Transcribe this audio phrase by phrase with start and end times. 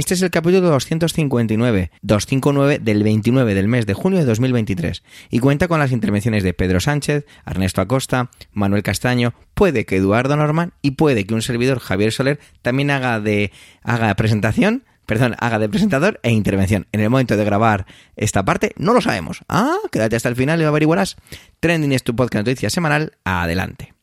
[0.00, 5.40] Este es el capítulo 259, 259 del 29 del mes de junio de 2023 y
[5.40, 10.72] cuenta con las intervenciones de Pedro Sánchez, Ernesto Acosta, Manuel Castaño, puede que Eduardo Norman
[10.80, 13.52] y puede que un servidor Javier Soler también haga de
[13.82, 16.86] haga presentación, perdón, haga de presentador e intervención.
[16.92, 17.84] En el momento de grabar
[18.16, 19.42] esta parte no lo sabemos.
[19.50, 21.16] Ah, quédate hasta el final y lo averiguarás.
[21.60, 23.18] Trending es tu podcast de noticias semanal.
[23.24, 23.99] Adelante.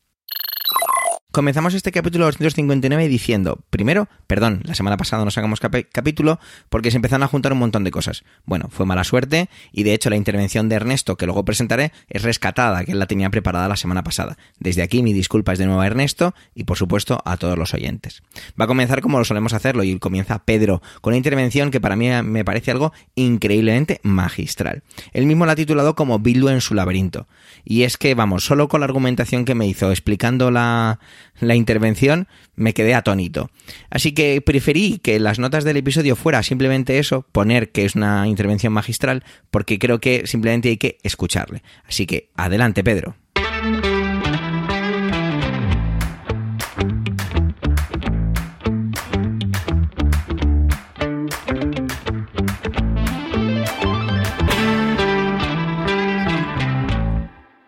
[1.37, 6.95] Comenzamos este capítulo 259 diciendo, primero, perdón, la semana pasada no sacamos capítulo porque se
[6.97, 8.23] empezaron a juntar un montón de cosas.
[8.45, 12.23] Bueno, fue mala suerte y de hecho la intervención de Ernesto, que luego presentaré, es
[12.23, 14.35] rescatada, que él la tenía preparada la semana pasada.
[14.57, 17.71] Desde aquí mi disculpa es de nuevo a Ernesto y por supuesto a todos los
[17.75, 18.23] oyentes.
[18.59, 21.95] Va a comenzar como lo solemos hacerlo y comienza Pedro con una intervención que para
[21.95, 24.81] mí me parece algo increíblemente magistral.
[25.13, 27.27] Él mismo la ha titulado como Bildu en su laberinto.
[27.63, 30.99] Y es que, vamos, solo con la argumentación que me hizo explicando la
[31.39, 33.49] la intervención, me quedé atónito.
[33.89, 38.27] Así que preferí que las notas del episodio fuera simplemente eso, poner que es una
[38.27, 41.63] intervención magistral, porque creo que simplemente hay que escucharle.
[41.87, 43.15] Así que, adelante, Pedro.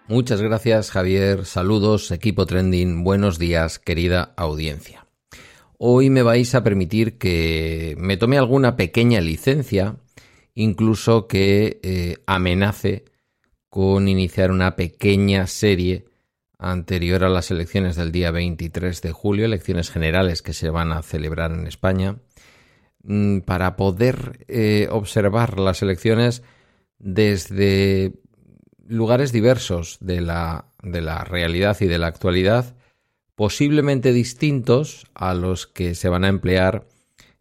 [0.10, 5.06] Muchas gracias Javier, saludos equipo trending, buenos días querida audiencia.
[5.78, 9.98] Hoy me vais a permitir que me tome alguna pequeña licencia,
[10.56, 13.06] incluso que eh, amenace
[13.70, 16.06] con iniciar una pequeña serie
[16.58, 21.04] anterior a las elecciones del día 23 de julio, elecciones generales que se van a
[21.04, 22.18] celebrar en España,
[23.04, 26.42] mm, para poder eh, observar las elecciones
[26.98, 28.16] desde
[28.90, 32.76] lugares diversos de la, de la realidad y de la actualidad,
[33.36, 36.88] posiblemente distintos a los que se van a emplear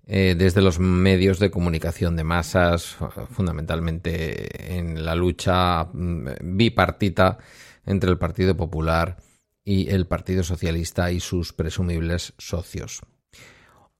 [0.06, 2.96] eh, desde los medios de comunicación de masas,
[3.30, 7.38] fundamentalmente en la lucha mm, bipartita
[7.84, 9.16] entre el Partido Popular
[9.64, 13.00] y el Partido Socialista y sus presumibles socios.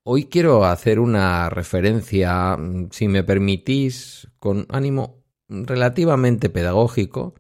[0.03, 7.34] Hoy quiero hacer una referencia, mm, si me permitís, con ánimo relativamente pedagógico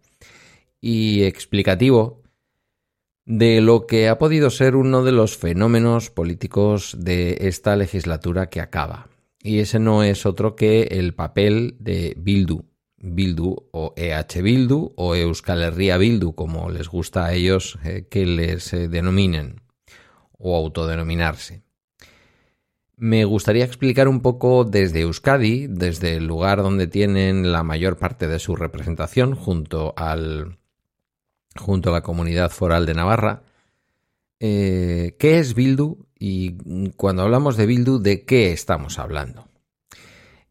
[0.80, 2.22] y explicativo
[3.24, 8.60] de lo que ha podido ser uno de los fenómenos políticos de esta legislatura que
[8.60, 9.08] acaba.
[9.42, 12.64] Y ese no es otro que el papel de Bildu.
[13.00, 18.26] Bildu o EH Bildu o Euskal Herria Bildu, como les gusta a ellos eh, que
[18.26, 19.60] les eh, denominen
[20.32, 21.62] o autodenominarse.
[22.96, 28.26] Me gustaría explicar un poco desde Euskadi, desde el lugar donde tienen la mayor parte
[28.26, 30.58] de su representación junto al
[31.58, 33.42] junto a la comunidad foral de Navarra.
[34.40, 36.06] Eh, ¿Qué es Bildu?
[36.18, 39.48] Y cuando hablamos de Bildu, ¿de qué estamos hablando?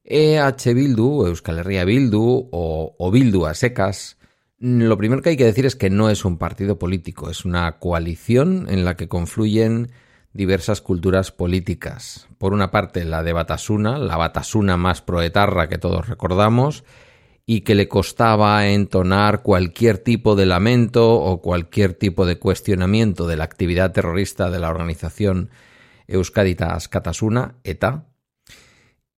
[0.04, 4.18] EH Bildu, Euskal Herria Bildu o, o Bildu a secas,
[4.60, 7.80] lo primero que hay que decir es que no es un partido político, es una
[7.80, 9.92] coalición en la que confluyen
[10.34, 12.28] diversas culturas políticas.
[12.38, 16.84] Por una parte, la de Batasuna, la Batasuna más proetarra que todos recordamos,
[17.50, 23.38] y que le costaba entonar cualquier tipo de lamento o cualquier tipo de cuestionamiento de
[23.38, 25.50] la actividad terrorista de la organización
[26.08, 28.06] Euskaditas Katasuna, ETA,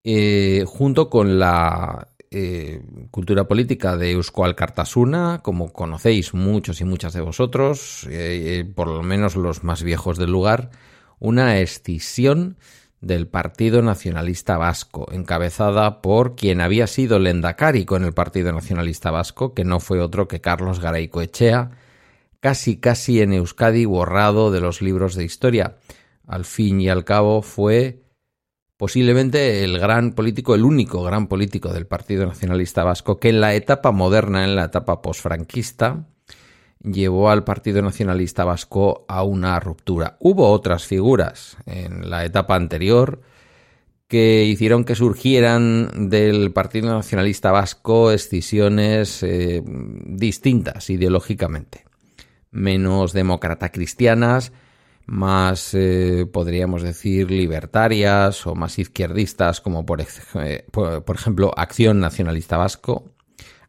[0.03, 7.13] eh, junto con la eh, cultura política de Euskal Kartasuna, como conocéis muchos y muchas
[7.13, 10.69] de vosotros, eh, por lo menos los más viejos del lugar,
[11.17, 12.57] una escisión
[13.01, 19.53] del Partido Nacionalista Vasco, encabezada por quien había sido Lendakari con el Partido Nacionalista Vasco,
[19.53, 21.71] que no fue otro que Carlos Garaycoechea,
[22.39, 25.77] casi casi en Euskadi borrado de los libros de historia.
[26.27, 28.03] Al fin y al cabo fue
[28.77, 33.53] posiblemente el gran político, el único gran político del Partido Nacionalista Vasco que en la
[33.55, 36.05] etapa moderna, en la etapa posfranquista,
[36.81, 40.17] llevó al Partido Nacionalista Vasco a una ruptura.
[40.19, 43.21] Hubo otras figuras en la etapa anterior
[44.07, 51.85] que hicieron que surgieran del Partido Nacionalista Vasco escisiones eh, distintas ideológicamente,
[52.49, 54.51] menos demócrata cristianas,
[55.05, 62.57] más eh, podríamos decir libertarias o más izquierdistas, como por, eh, por ejemplo Acción Nacionalista
[62.57, 63.11] Vasco,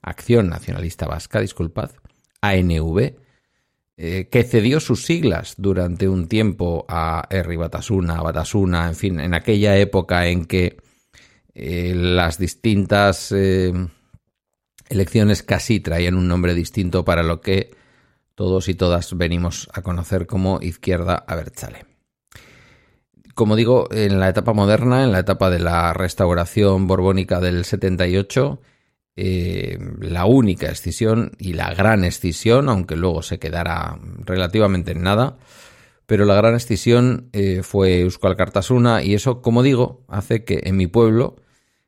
[0.00, 1.90] Acción Nacionalista Vasca, disculpad,
[2.40, 3.14] ANV,
[3.96, 9.34] eh, que cedió sus siglas durante un tiempo a Herri Batasuna, Batasuna, en fin, en
[9.34, 10.78] aquella época en que
[11.54, 13.72] eh, las distintas eh,
[14.88, 17.74] elecciones casi traían un nombre distinto para lo que
[18.34, 21.84] todos y todas venimos a conocer como Izquierda Abertzale.
[23.34, 28.60] Como digo, en la etapa moderna, en la etapa de la restauración borbónica del 78,
[29.16, 35.36] eh, la única escisión y la gran escisión, aunque luego se quedara relativamente en nada,
[36.06, 40.76] pero la gran escisión eh, fue Euskal Cartasuna y eso, como digo, hace que en
[40.76, 41.36] mi pueblo,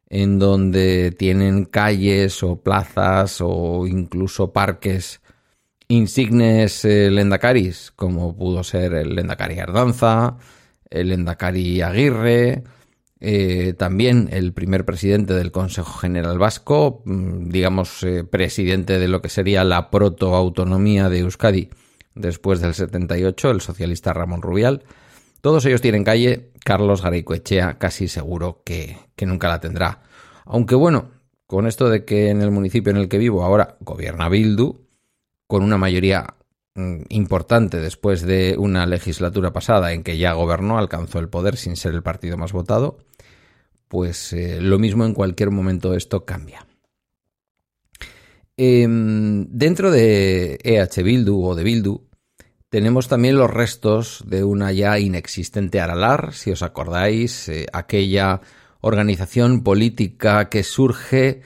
[0.09, 5.23] en donde tienen calles o plazas o incluso parques
[5.89, 10.37] insignes eh, lendacaris, como pudo ser el lendacari Ardanza,
[10.91, 12.63] el lendacari Aguirre,
[13.25, 19.23] eh, también el primer presidente del Consejo General Vasco, mm, digamos eh, presidente de lo
[19.23, 21.71] que sería la protoautonomía de Euskadi
[22.17, 24.83] después del 78, el socialista Ramón Rubial.
[25.41, 30.03] Todos ellos tienen calle, Carlos Garaycoechea casi seguro que, que nunca la tendrá.
[30.45, 31.13] Aunque bueno,
[31.47, 34.81] con esto de que en el municipio en el que vivo ahora gobierna Bildu,
[35.47, 36.35] con una mayoría
[36.75, 41.95] importante después de una legislatura pasada en que ya gobernó, alcanzó el poder sin ser
[41.95, 42.99] el partido más votado,
[43.89, 46.67] pues eh, lo mismo en cualquier momento esto cambia.
[48.57, 52.09] Em, dentro de EH Bildu o de Bildu
[52.69, 58.41] tenemos también los restos de una ya inexistente Aralar, si os acordáis, eh, aquella
[58.81, 61.43] organización política que surge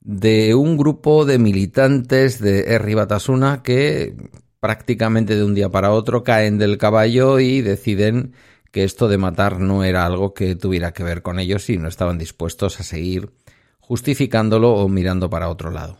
[0.00, 4.14] de un grupo de militantes de Herri Batasuna que
[4.64, 8.32] prácticamente de un día para otro caen del caballo y deciden
[8.72, 11.86] que esto de matar no era algo que tuviera que ver con ellos y no
[11.86, 13.30] estaban dispuestos a seguir
[13.78, 15.98] justificándolo o mirando para otro lado.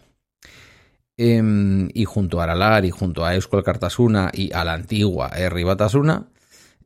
[1.19, 5.63] Em, y junto a Aralar y junto a Euskal Cartasuna y a la antigua Herri
[5.63, 6.31] Batasuna,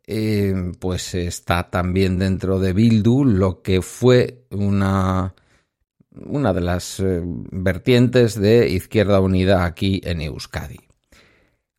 [0.04, 5.32] em, pues está también dentro de Bildu lo que fue una,
[6.10, 10.87] una de las eh, vertientes de Izquierda Unida aquí en Euskadi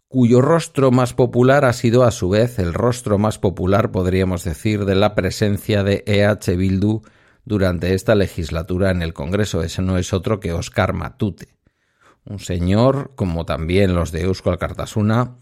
[0.09, 4.85] cuyo rostro más popular ha sido a su vez el rostro más popular, podríamos decir,
[4.85, 7.03] de la presencia de EH Bildu
[7.45, 9.61] durante esta legislatura en el Congreso.
[9.61, 11.49] Ese no es otro que Oscar Matute,
[12.25, 15.35] un señor, como también los de Euskal Cartasuna,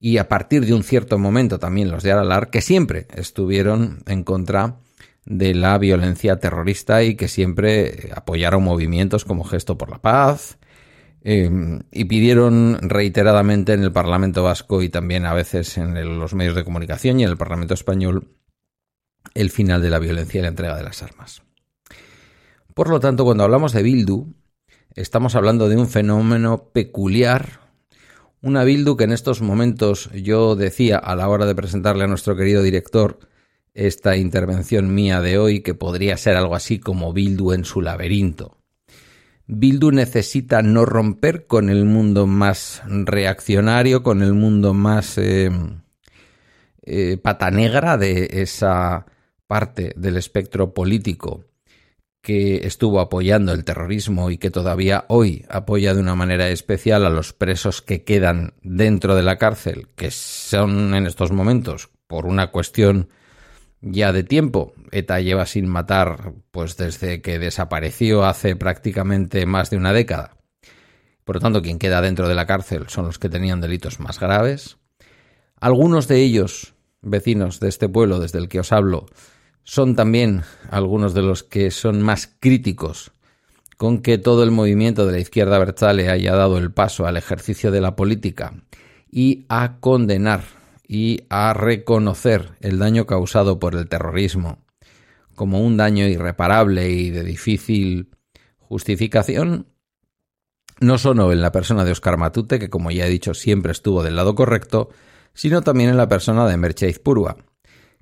[0.00, 4.24] y a partir de un cierto momento también los de Aralar, que siempre estuvieron en
[4.24, 4.78] contra
[5.26, 10.58] de la violencia terrorista y que siempre apoyaron movimientos como Gesto por la Paz,
[11.22, 16.54] Em, y pidieron reiteradamente en el Parlamento Vasco y también a veces en los medios
[16.54, 18.28] de comunicación y en el Parlamento Español
[19.34, 21.42] el final de la violencia y la entrega de las armas.
[22.72, 24.32] Por lo tanto, cuando hablamos de Bildu,
[24.94, 27.60] estamos hablando de un fenómeno peculiar,
[28.40, 32.34] una Bildu que en estos momentos yo decía a la hora de presentarle a nuestro
[32.34, 33.18] querido director
[33.74, 38.59] esta intervención mía de hoy que podría ser algo así como Bildu en su laberinto
[39.52, 45.50] Bildu necesita no romper con el mundo más reaccionario, con el mundo más eh,
[46.82, 49.06] eh, pata negra de esa
[49.48, 51.46] parte del espectro político
[52.22, 57.10] que estuvo apoyando el terrorismo y que todavía hoy apoya de una manera especial a
[57.10, 62.52] los presos que quedan dentro de la cárcel, que son en estos momentos, por una
[62.52, 63.08] cuestión
[63.80, 64.74] ya de tiempo.
[64.92, 70.36] ETA lleva sin matar pues desde que desapareció hace prácticamente más de una década.
[71.24, 74.18] Por lo tanto, quien queda dentro de la cárcel son los que tenían delitos más
[74.18, 74.78] graves.
[75.60, 79.06] Algunos de ellos, vecinos de este pueblo desde el que os hablo,
[79.62, 83.12] son también algunos de los que son más críticos
[83.76, 87.70] con que todo el movimiento de la izquierda Bertzale haya dado el paso al ejercicio
[87.70, 88.52] de la política
[89.10, 90.42] y a condenar
[90.86, 94.58] y a reconocer el daño causado por el terrorismo
[95.40, 98.10] como un daño irreparable y de difícil
[98.58, 99.68] justificación,
[100.80, 104.02] no solo en la persona de Oscar Matute, que como ya he dicho siempre estuvo
[104.02, 104.90] del lado correcto,
[105.32, 107.38] sino también en la persona de Mercheiz Purua,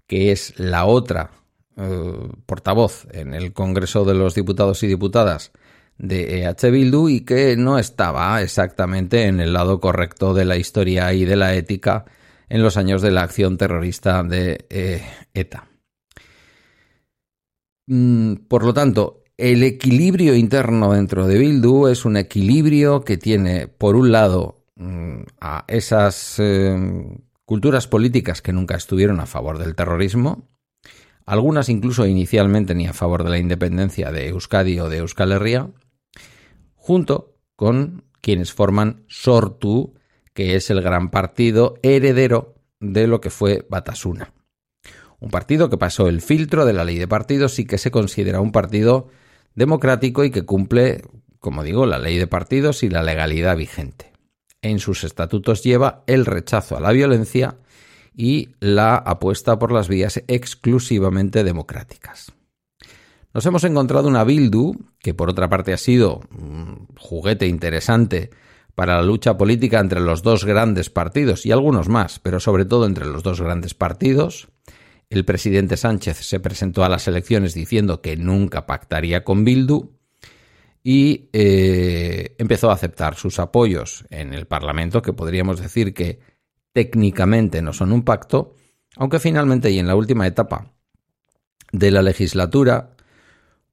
[0.08, 1.30] que es la otra
[1.76, 5.52] eh, portavoz en el Congreso de los Diputados y Diputadas
[5.96, 11.12] de EH Bildu y que no estaba exactamente en el lado correcto de la historia
[11.12, 12.04] y de la ética
[12.48, 15.68] en los años de la acción terrorista de eh, ETA.
[17.88, 23.66] Mm, por lo tanto, el equilibrio interno dentro de Bildu es un equilibrio que tiene,
[23.66, 26.76] por un lado, mm, a esas eh,
[27.46, 30.46] culturas políticas que nunca estuvieron a favor del terrorismo,
[31.24, 35.70] algunas incluso inicialmente ni a favor de la independencia de Euskadi o de Euskal Herria,
[36.74, 39.94] junto con quienes forman Sortu,
[40.34, 44.34] que es el gran partido heredero de lo que fue Batasuna.
[45.20, 48.40] Un partido que pasó el filtro de la ley de partidos y que se considera
[48.40, 49.08] un partido
[49.54, 51.02] democrático y que cumple,
[51.40, 54.12] como digo, la ley de partidos y la legalidad vigente.
[54.62, 57.56] En sus estatutos lleva el rechazo a la violencia
[58.14, 62.32] y la apuesta por las vías exclusivamente democráticas.
[63.34, 68.30] Nos hemos encontrado una Bildu, que por otra parte ha sido un juguete interesante
[68.74, 72.86] para la lucha política entre los dos grandes partidos y algunos más, pero sobre todo
[72.86, 74.48] entre los dos grandes partidos.
[75.10, 79.90] El presidente Sánchez se presentó a las elecciones diciendo que nunca pactaría con Bildu
[80.82, 86.20] y eh, empezó a aceptar sus apoyos en el Parlamento, que podríamos decir que
[86.72, 88.54] técnicamente no son un pacto,
[88.96, 90.72] aunque finalmente y en la última etapa
[91.72, 92.96] de la legislatura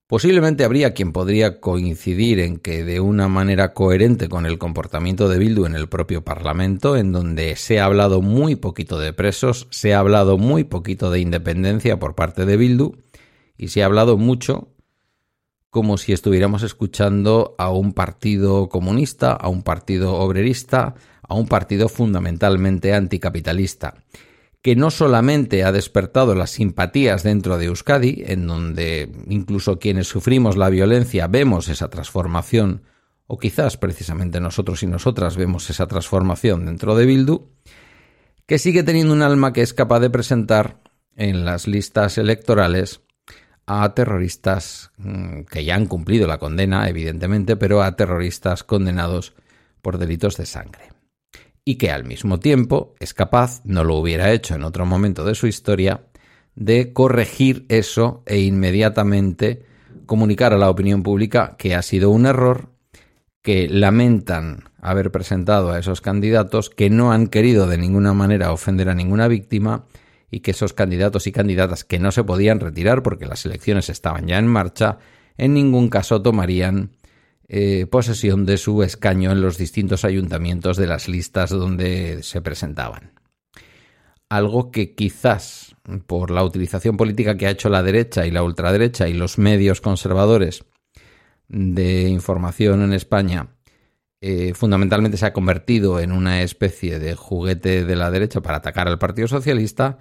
[0.08, 5.40] Posiblemente habría quien podría coincidir en que de una manera coherente con el comportamiento de
[5.40, 9.96] Bildu en el propio Parlamento, en donde se ha hablado muy poquito de presos, se
[9.96, 12.98] ha hablado muy poquito de independencia por parte de Bildu
[13.58, 14.68] y se ha hablado mucho
[15.72, 20.94] como si estuviéramos escuchando a un partido comunista, a un partido obrerista,
[21.24, 23.96] a un partido fundamentalmente anticapitalista
[24.66, 30.58] que no solamente ha despertado las simpatías dentro de Euskadi, en donde incluso quienes sufrimos
[30.58, 32.82] la violencia vemos esa transformación,
[33.28, 37.48] o quizás precisamente nosotros y nosotras vemos esa transformación dentro de Bildu,
[38.48, 40.82] que sigue teniendo un alma que es capaz de presentar
[41.16, 43.02] en las listas electorales
[43.68, 49.36] a terroristas mm, que ya han cumplido la condena, evidentemente, pero a terroristas condenados
[49.84, 50.95] por delitos de sangre
[51.66, 55.34] y que al mismo tiempo es capaz, no lo hubiera hecho en otro momento de
[55.34, 56.06] su historia,
[56.54, 59.66] de corregir eso e inmediatamente
[60.06, 62.70] comunicar a la opinión pública que ha sido un error,
[63.42, 68.88] que lamentan haber presentado a esos candidatos, que no han querido de ninguna manera ofender
[68.90, 69.86] a ninguna víctima
[70.30, 74.28] y que esos candidatos y candidatas que no se podían retirar porque las elecciones estaban
[74.28, 75.00] ya en marcha,
[75.38, 76.92] en ningún caso tomarían
[77.48, 83.14] eh, posesión de su escaño en los distintos ayuntamientos de las listas donde se presentaban.
[84.30, 85.76] Algo que quizás
[86.08, 89.82] por la utilización política que ha hecho la derecha y la ultraderecha y los medios
[89.82, 90.66] conservadores
[91.48, 93.56] de información en España
[94.22, 98.88] eh, fundamentalmente se ha convertido en una especie de juguete de la derecha para atacar
[98.88, 100.00] al Partido Socialista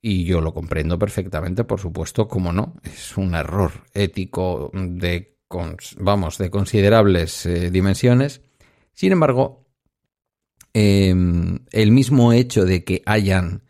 [0.00, 5.35] y yo lo comprendo perfectamente, por supuesto, como no, es un error ético de
[5.98, 8.42] vamos, de considerables eh, dimensiones.
[8.92, 9.66] Sin embargo,
[10.72, 13.62] em, el mismo hecho de que hayan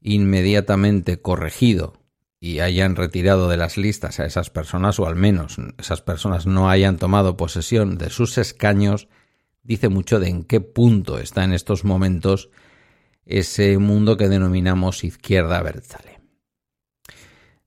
[0.00, 2.02] inmediatamente corregido
[2.40, 6.68] y hayan retirado de las listas a esas personas, o al menos esas personas no
[6.68, 9.08] hayan tomado posesión de sus escaños,
[9.62, 12.50] dice mucho de en qué punto está en estos momentos
[13.24, 16.20] ese mundo que denominamos izquierda Berzale.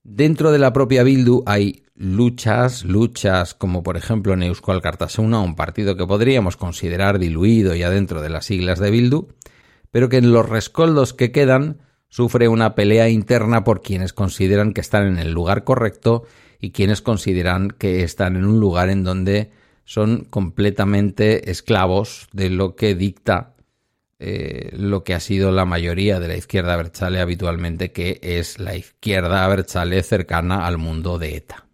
[0.03, 5.56] Dentro de la propia Bildu hay luchas, luchas como por ejemplo en Euskal Cartasuna, un
[5.56, 9.30] partido que podríamos considerar diluido ya dentro de las siglas de Bildu,
[9.92, 14.82] pero que en los rescoldos que quedan sufre una pelea interna por quienes consideran que
[14.82, 16.24] están en el lugar correcto
[16.60, 19.52] y quienes consideran que están en un lugar en donde
[19.86, 23.56] son completamente esclavos de lo que dicta
[24.18, 28.75] eh, lo que ha sido la mayoría de la izquierda berchale habitualmente, que es la
[28.75, 31.66] izquierda berchale cercana al mundo de ETA.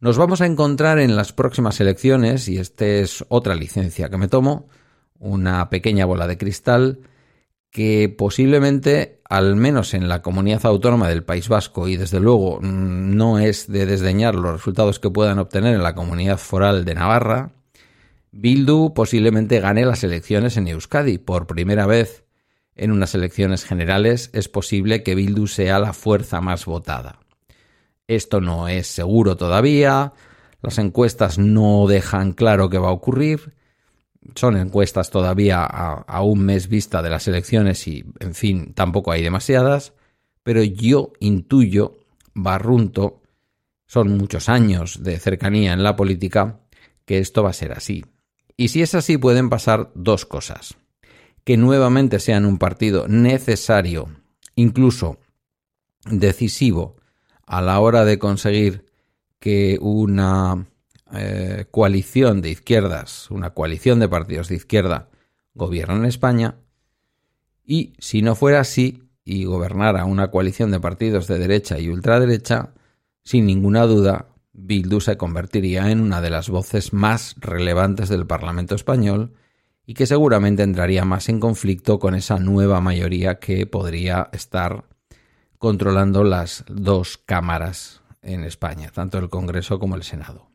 [0.00, 4.28] Nos vamos a encontrar en las próximas elecciones, y esta es otra licencia que me
[4.28, 4.66] tomo,
[5.18, 7.00] una pequeña bola de cristal,
[7.70, 13.14] que posiblemente, al menos en la comunidad autónoma del País Vasco, y desde luego mm,
[13.14, 17.52] no es de desdeñar los resultados que puedan obtener en la comunidad foral de Navarra,
[18.32, 21.18] Bildu posiblemente gane las elecciones en Euskadi.
[21.18, 22.24] Por primera vez
[22.74, 27.18] en unas elecciones generales es posible que Bildu sea la fuerza más votada.
[28.10, 30.14] Esto no es seguro todavía,
[30.62, 33.54] las encuestas no dejan claro qué va a ocurrir,
[34.34, 39.22] son encuestas todavía a, un mes vista de las elecciones y, en fin, tampoco hay
[39.22, 39.92] demasiadas,
[40.42, 42.00] pero yo intuyo,
[42.34, 43.22] barrunto,
[43.86, 46.58] son muchos años de cercanía en la política,
[47.04, 48.04] que esto va a ser así.
[48.56, 50.74] Y si es así, pueden pasar dos cosas.
[51.44, 54.08] Que nuevamente sean un partido necesario,
[54.56, 55.18] incluso
[56.06, 56.96] decisivo,
[57.50, 58.86] a la hora de conseguir
[59.40, 60.68] que una
[61.12, 65.08] eh, coalición de izquierdas, una coalición de partidos de izquierda,
[65.54, 66.54] gobierne en España,
[67.64, 72.72] y si no fuera así, y gobernara una coalición de partidos de derecha y ultraderecha,
[73.24, 78.76] sin ninguna duda, Bildu se convertiría en una de las voces más relevantes del Parlamento
[78.76, 79.34] español
[79.84, 84.84] y que seguramente entraría más en conflicto con esa nueva mayoría que podría estar
[85.60, 90.48] controlando las dos cámaras en España, tanto el Congreso como el Senado.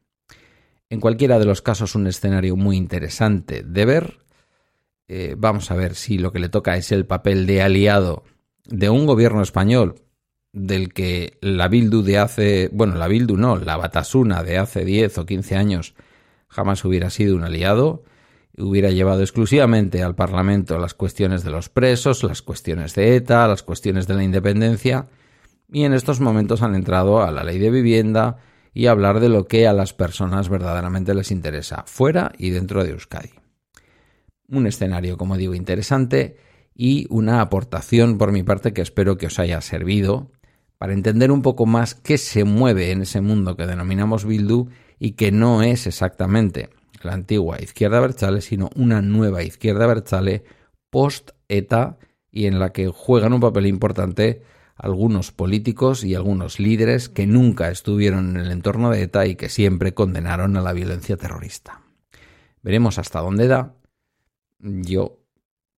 [0.89, 4.17] En cualquiera de los casos un escenario muy interesante de ver.
[5.07, 8.23] Eh, vamos a ver si lo que le toca es el papel de aliado
[8.65, 10.01] de un gobierno español
[10.51, 15.19] del que la Bildu de hace, bueno, la Bildu no, la Batasuna de hace 10
[15.19, 15.93] o 15 años
[16.47, 18.05] jamás hubiera sido un aliado,
[18.57, 23.63] hubiera llevado exclusivamente al Parlamento las cuestiones de los presos, las cuestiones de ETA, las
[23.63, 25.07] cuestiones de la independencia,
[25.71, 28.37] y en estos momentos han entrado a la ley de vivienda
[28.73, 32.83] y a hablar de lo que a las personas verdaderamente les interesa, fuera y dentro
[32.83, 33.31] de Euskadi.
[34.47, 36.37] Un escenario, como digo, interesante
[36.75, 40.31] y una aportación por mi parte que espero que os haya servido
[40.77, 44.67] para entender un poco más qué se mueve en ese mundo que denominamos Bildu
[44.99, 46.69] y que no es exactamente
[47.05, 50.43] la antigua izquierda Berchale, sino una nueva izquierda Berchale
[50.89, 51.97] post-ETA
[52.31, 54.41] y en la que juegan un papel importante
[54.75, 59.49] algunos políticos y algunos líderes que nunca estuvieron en el entorno de ETA y que
[59.49, 61.81] siempre condenaron a la violencia terrorista.
[62.61, 63.75] Veremos hasta dónde da.
[64.59, 65.19] Yo,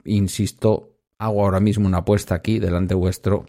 [0.04, 3.46] insisto, hago ahora mismo una apuesta aquí delante vuestro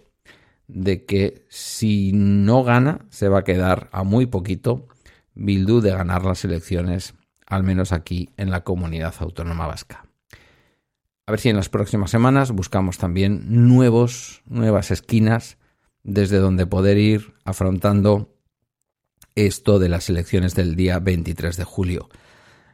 [0.66, 4.87] de que si no gana, se va a quedar a muy poquito
[5.35, 7.14] Bildu de ganar las elecciones,
[7.49, 10.05] al menos aquí en la comunidad autónoma vasca.
[11.26, 15.59] A ver si en las próximas semanas buscamos también nuevos, nuevas esquinas
[16.02, 18.35] desde donde poder ir afrontando
[19.35, 22.09] esto de las elecciones del día 23 de julio.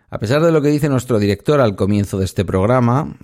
[0.09, 3.17] A pesar de lo que dice nuestro director al comienzo de este programa,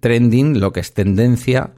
[0.00, 1.72] trending, lo que es tendencia,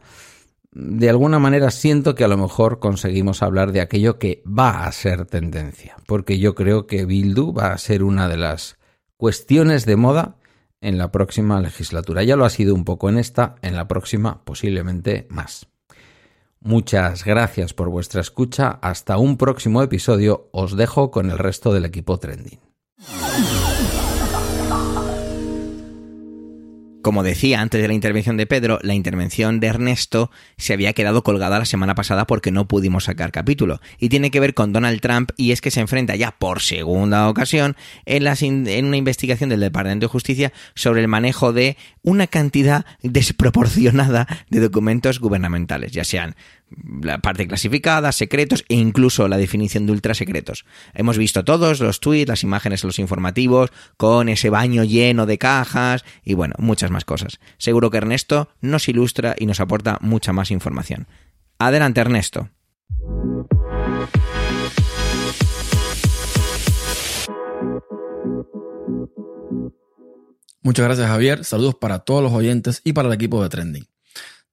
[0.71, 4.93] de alguna manera siento que a lo mejor conseguimos hablar de aquello que va a
[4.93, 8.79] ser tendencia, porque yo creo que Bildu va a ser una de las
[9.23, 10.35] cuestiones de moda
[10.81, 12.25] en la próxima legislatura.
[12.25, 15.69] Ya lo ha sido un poco en esta, en la próxima posiblemente más.
[16.59, 18.81] Muchas gracias por vuestra escucha.
[18.83, 20.49] Hasta un próximo episodio.
[20.51, 22.59] Os dejo con el resto del equipo trending.
[27.03, 31.25] Como decía antes de la intervención de Pedro, la intervención de Ernesto se había quedado
[31.25, 33.81] colgada la semana pasada porque no pudimos sacar capítulo.
[33.99, 37.29] Y tiene que ver con Donald Trump y es que se enfrenta ya por segunda
[37.29, 38.27] ocasión en,
[38.69, 44.61] en una investigación del Departamento de Justicia sobre el manejo de una cantidad desproporcionada de
[44.61, 46.37] documentos gubernamentales, ya sean
[47.03, 50.65] la parte clasificada, secretos e incluso la definición de ultrasecretos.
[50.95, 56.05] Hemos visto todos los tweets, las imágenes, los informativos, con ese baño lleno de cajas
[56.25, 57.41] y bueno, muchas más cosas.
[57.59, 61.07] Seguro que Ernesto nos ilustra y nos aporta mucha más información.
[61.59, 62.49] Adelante, Ernesto.
[70.65, 73.92] Muchas gracias Javier, saludos para todos los oyentes y para el equipo de Trending.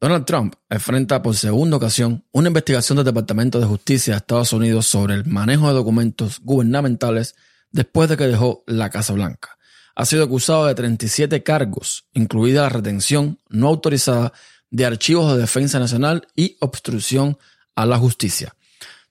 [0.01, 4.87] Donald Trump enfrenta por segunda ocasión una investigación del Departamento de Justicia de Estados Unidos
[4.87, 7.35] sobre el manejo de documentos gubernamentales
[7.71, 9.57] después de que dejó la Casa Blanca.
[9.95, 14.31] Ha sido acusado de 37 cargos, incluida la retención no autorizada
[14.71, 17.37] de archivos de defensa nacional y obstrucción
[17.75, 18.55] a la justicia.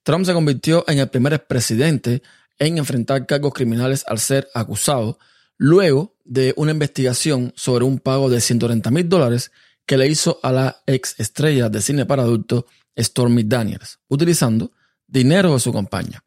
[0.05, 2.23] Trump se convirtió en el primer presidente
[2.59, 5.19] en enfrentar cargos criminales al ser acusado,
[5.59, 9.53] luego de una investigación sobre un pago de 130 mil dólares
[9.89, 14.71] que le hizo a la ex estrella de cine para adultos Stormy Daniels, utilizando
[15.07, 16.23] dinero de su compañía.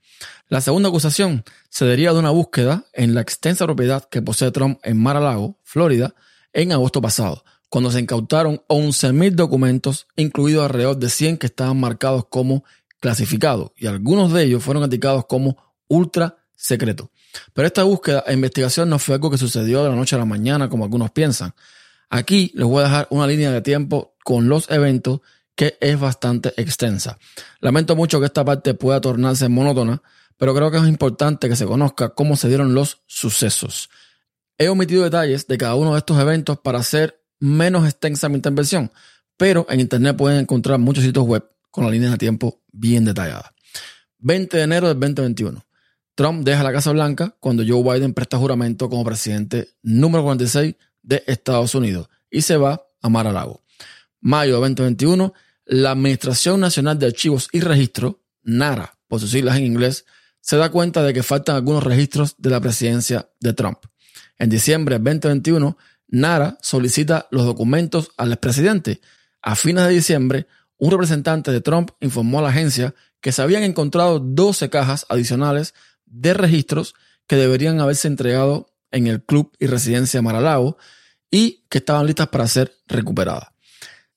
[0.47, 4.79] La segunda acusación se deriva de una búsqueda en la extensa propiedad que posee Trump
[4.81, 6.15] en Mar-a-Lago, Florida,
[6.53, 12.25] en agosto pasado, cuando se incautaron 11.000 documentos, incluidos alrededor de 100 que estaban marcados
[12.29, 12.63] como
[12.99, 15.55] clasificados, y algunos de ellos fueron indicados como
[15.87, 17.11] ultra secreto.
[17.53, 20.25] Pero esta búsqueda e investigación no fue algo que sucedió de la noche a la
[20.25, 21.53] mañana, como algunos piensan.
[22.11, 25.21] Aquí les voy a dejar una línea de tiempo con los eventos
[25.55, 27.17] que es bastante extensa.
[27.61, 30.01] Lamento mucho que esta parte pueda tornarse monótona,
[30.35, 33.89] pero creo que es importante que se conozca cómo se dieron los sucesos.
[34.57, 38.91] He omitido detalles de cada uno de estos eventos para hacer menos extensa mi intervención,
[39.37, 43.53] pero en internet pueden encontrar muchos sitios web con la línea de tiempo bien detallada.
[44.19, 45.65] 20 de enero del 2021.
[46.15, 51.23] Trump deja la Casa Blanca cuando Joe Biden presta juramento como presidente número 46 de
[51.27, 53.63] Estados Unidos y se va a Mar-a-Lago.
[54.19, 55.33] Mayo de 2021,
[55.65, 60.05] la Administración Nacional de Archivos y Registro, NARA, por sus siglas en inglés,
[60.39, 63.79] se da cuenta de que faltan algunos registros de la presidencia de Trump.
[64.37, 69.01] En diciembre de 2021, NARA solicita los documentos al expresidente.
[69.41, 73.63] A fines de diciembre, un representante de Trump informó a la agencia que se habían
[73.63, 75.73] encontrado 12 cajas adicionales
[76.05, 76.95] de registros
[77.27, 80.77] que deberían haberse entregado en el club y residencia Maralago
[81.29, 83.49] y que estaban listas para ser recuperadas.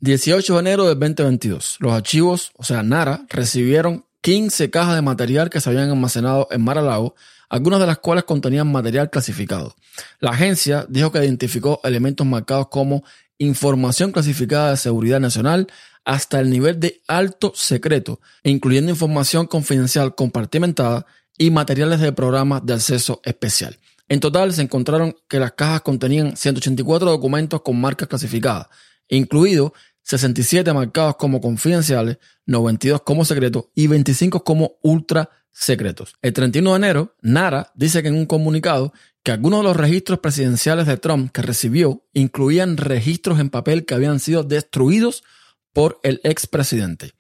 [0.01, 1.77] 18 de enero del 2022.
[1.81, 6.63] Los archivos, o sea, NARA, recibieron 15 cajas de material que se habían almacenado en
[6.63, 7.15] Mar a Lago,
[7.49, 9.77] algunas de las cuales contenían material clasificado.
[10.19, 13.05] La agencia dijo que identificó elementos marcados como
[13.39, 15.69] información clasificada de seguridad nacional
[16.05, 21.07] hasta el nivel de alto secreto, incluyendo información confidencial compartimentada
[21.39, 23.79] y materiales de programas de acceso especial.
[24.09, 28.69] En total se encontraron que las cajas contenían 184 documentos con marcas clasificadas,
[29.09, 36.15] incluidos 67 marcados como confidenciales, 92 como secretos y 25 como ultra secretos.
[36.21, 40.19] El 31 de enero, Nara dice que en un comunicado que algunos de los registros
[40.19, 45.25] presidenciales de Trump que recibió incluían registros en papel que habían sido destruidos
[45.73, 47.13] por el expresidente.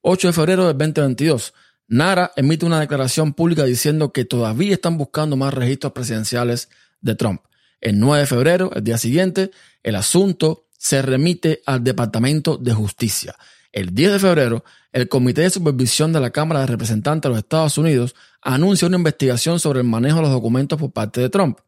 [0.00, 1.54] 8 de febrero del 2022,
[1.88, 6.68] Nara emite una declaración pública diciendo que todavía están buscando más registros presidenciales
[7.00, 7.42] de Trump.
[7.80, 9.50] El 9 de febrero, el día siguiente,
[9.82, 13.36] el asunto se remite al Departamento de Justicia.
[13.72, 17.38] El 10 de febrero, el Comité de Supervisión de la Cámara de Representantes de los
[17.38, 21.58] Estados Unidos anuncia una investigación sobre el manejo de los documentos por parte de Trump.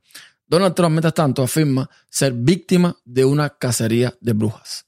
[0.46, 4.86] Donald Trump, mientras tanto, afirma ser víctima de una cacería de brujas.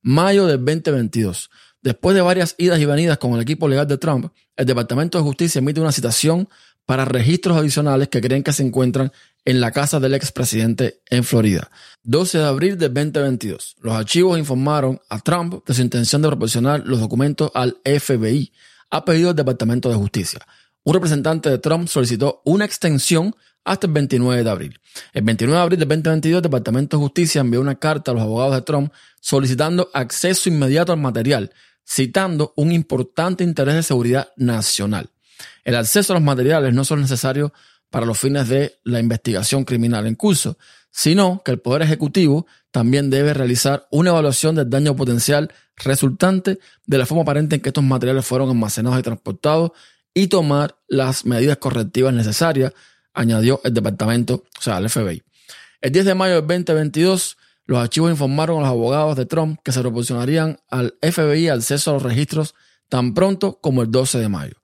[0.00, 1.50] Mayo del 2022.
[1.84, 5.24] Después de varias idas y venidas con el equipo legal de Trump, el Departamento de
[5.24, 6.48] Justicia emite una citación
[6.86, 9.12] para registros adicionales que creen que se encuentran
[9.44, 11.70] en la casa del expresidente en Florida.
[12.04, 13.76] 12 de abril del 2022.
[13.82, 18.50] Los archivos informaron a Trump de su intención de proporcionar los documentos al FBI
[18.88, 20.40] a pedido del Departamento de Justicia.
[20.84, 24.80] Un representante de Trump solicitó una extensión hasta el 29 de abril.
[25.12, 28.22] El 29 de abril del 2022, el Departamento de Justicia envió una carta a los
[28.22, 31.52] abogados de Trump solicitando acceso inmediato al material
[31.86, 35.10] citando un importante interés de seguridad nacional.
[35.64, 37.52] El acceso a los materiales no solo es necesario
[37.90, 40.58] para los fines de la investigación criminal en curso,
[40.90, 46.98] sino que el Poder Ejecutivo también debe realizar una evaluación del daño potencial resultante de
[46.98, 49.72] la forma aparente en que estos materiales fueron almacenados y transportados
[50.12, 52.72] y tomar las medidas correctivas necesarias,
[53.12, 55.22] añadió el departamento, o sea, el FBI.
[55.80, 57.36] El 10 de mayo del 2022,
[57.66, 61.94] los archivos informaron a los abogados de Trump que se proporcionarían al FBI acceso a
[61.94, 62.54] los registros
[62.88, 64.54] tan pronto como el 12 de mayo.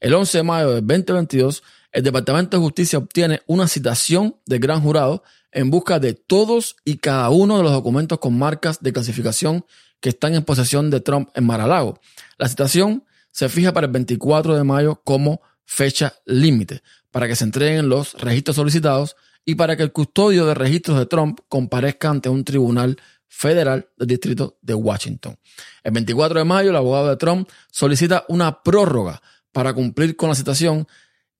[0.00, 4.80] El 11 de mayo del 2022, el Departamento de Justicia obtiene una citación del gran
[4.80, 9.64] jurado en busca de todos y cada uno de los documentos con marcas de clasificación
[10.00, 12.00] que están en posesión de Trump en Mar-a-Lago.
[12.38, 17.44] La citación se fija para el 24 de mayo como fecha límite para que se
[17.44, 22.28] entreguen los registros solicitados y para que el custodio de registros de Trump comparezca ante
[22.28, 22.96] un tribunal
[23.28, 25.38] federal del distrito de Washington.
[25.82, 29.22] El 24 de mayo, el abogado de Trump solicita una prórroga
[29.52, 30.86] para cumplir con la citación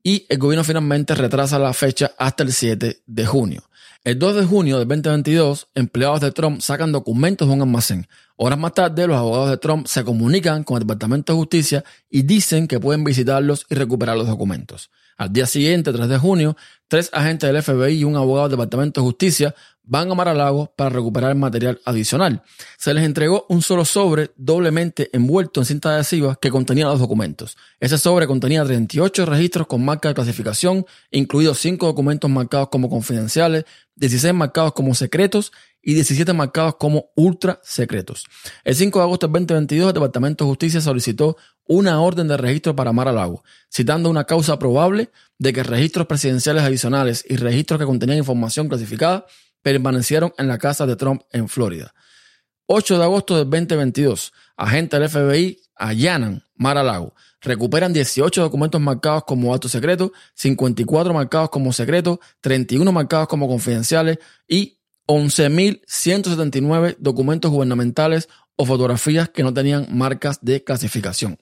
[0.03, 3.70] y el gobierno finalmente retrasa la fecha hasta el 7 de junio.
[4.03, 8.09] El 2 de junio del 2022, empleados de Trump sacan documentos de un almacén.
[8.37, 12.23] Horas más tarde, los abogados de Trump se comunican con el Departamento de Justicia y
[12.23, 14.91] dicen que pueden visitarlos y recuperar los documentos.
[15.19, 16.57] Al día siguiente, 3 de junio,
[16.89, 20.29] tres agentes del FBI y un abogado del Departamento de Justicia van a Mar
[20.77, 22.43] para recuperar material adicional.
[22.79, 27.57] Se les entregó un solo sobre doblemente envuelto en cinta adhesiva que contenía los documentos.
[27.81, 33.65] Ese sobre contenía 38 registros con marca de clasificación, incluidos 5 documentos marcados como confidenciales,
[33.97, 38.27] 16 marcados como secretos y 17 marcados como ultra secretos.
[38.65, 42.77] El 5 de agosto del 2022, el Departamento de Justicia solicitó una orden de registro
[42.77, 47.79] para Mar a Lago, citando una causa probable de que registros presidenciales adicionales y registros
[47.79, 49.27] que contenían información clasificada
[49.63, 51.95] permanecieron en la casa de Trump en Florida.
[52.67, 58.81] 8 de agosto del 2022, agentes del FBI allanan Mar a Lago, recuperan 18 documentos
[58.81, 67.51] marcados como alto secreto, 54 marcados como secreto, 31 marcados como confidenciales y 11.179 documentos
[67.51, 71.39] gubernamentales o fotografías que no tenían marcas de clasificación.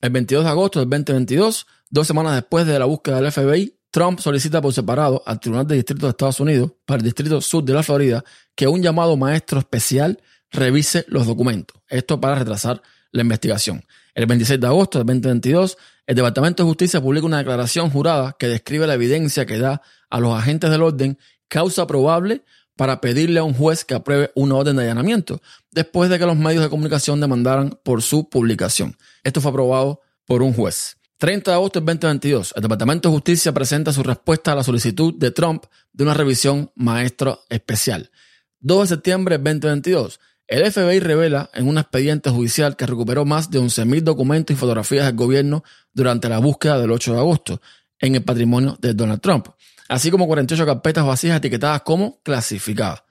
[0.00, 4.20] El 22 de agosto del 2022, dos semanas después de la búsqueda del FBI, Trump
[4.20, 7.72] solicita por separado al Tribunal de Distrito de Estados Unidos para el Distrito Sur de
[7.72, 8.24] la Florida
[8.54, 11.80] que un llamado maestro especial revise los documentos.
[11.88, 13.84] Esto para retrasar la investigación.
[14.14, 15.76] El 26 de agosto del 2022,
[16.06, 20.20] el Departamento de Justicia publica una declaración jurada que describe la evidencia que da a
[20.20, 22.44] los agentes del orden causa probable
[22.76, 26.36] para pedirle a un juez que apruebe una orden de allanamiento, después de que los
[26.36, 28.96] medios de comunicación demandaran por su publicación.
[29.22, 30.96] Esto fue aprobado por un juez.
[31.20, 35.14] 30 de agosto del 2022, el Departamento de Justicia presenta su respuesta a la solicitud
[35.14, 38.10] de Trump de una revisión maestro especial.
[38.60, 43.50] 2 de septiembre del 2022, el FBI revela en un expediente judicial que recuperó más
[43.50, 47.62] de 11.000 documentos y fotografías del gobierno durante la búsqueda del 8 de agosto
[48.00, 49.48] en el patrimonio de Donald Trump
[49.90, 53.02] así como 48 carpetas vacías etiquetadas como clasificadas.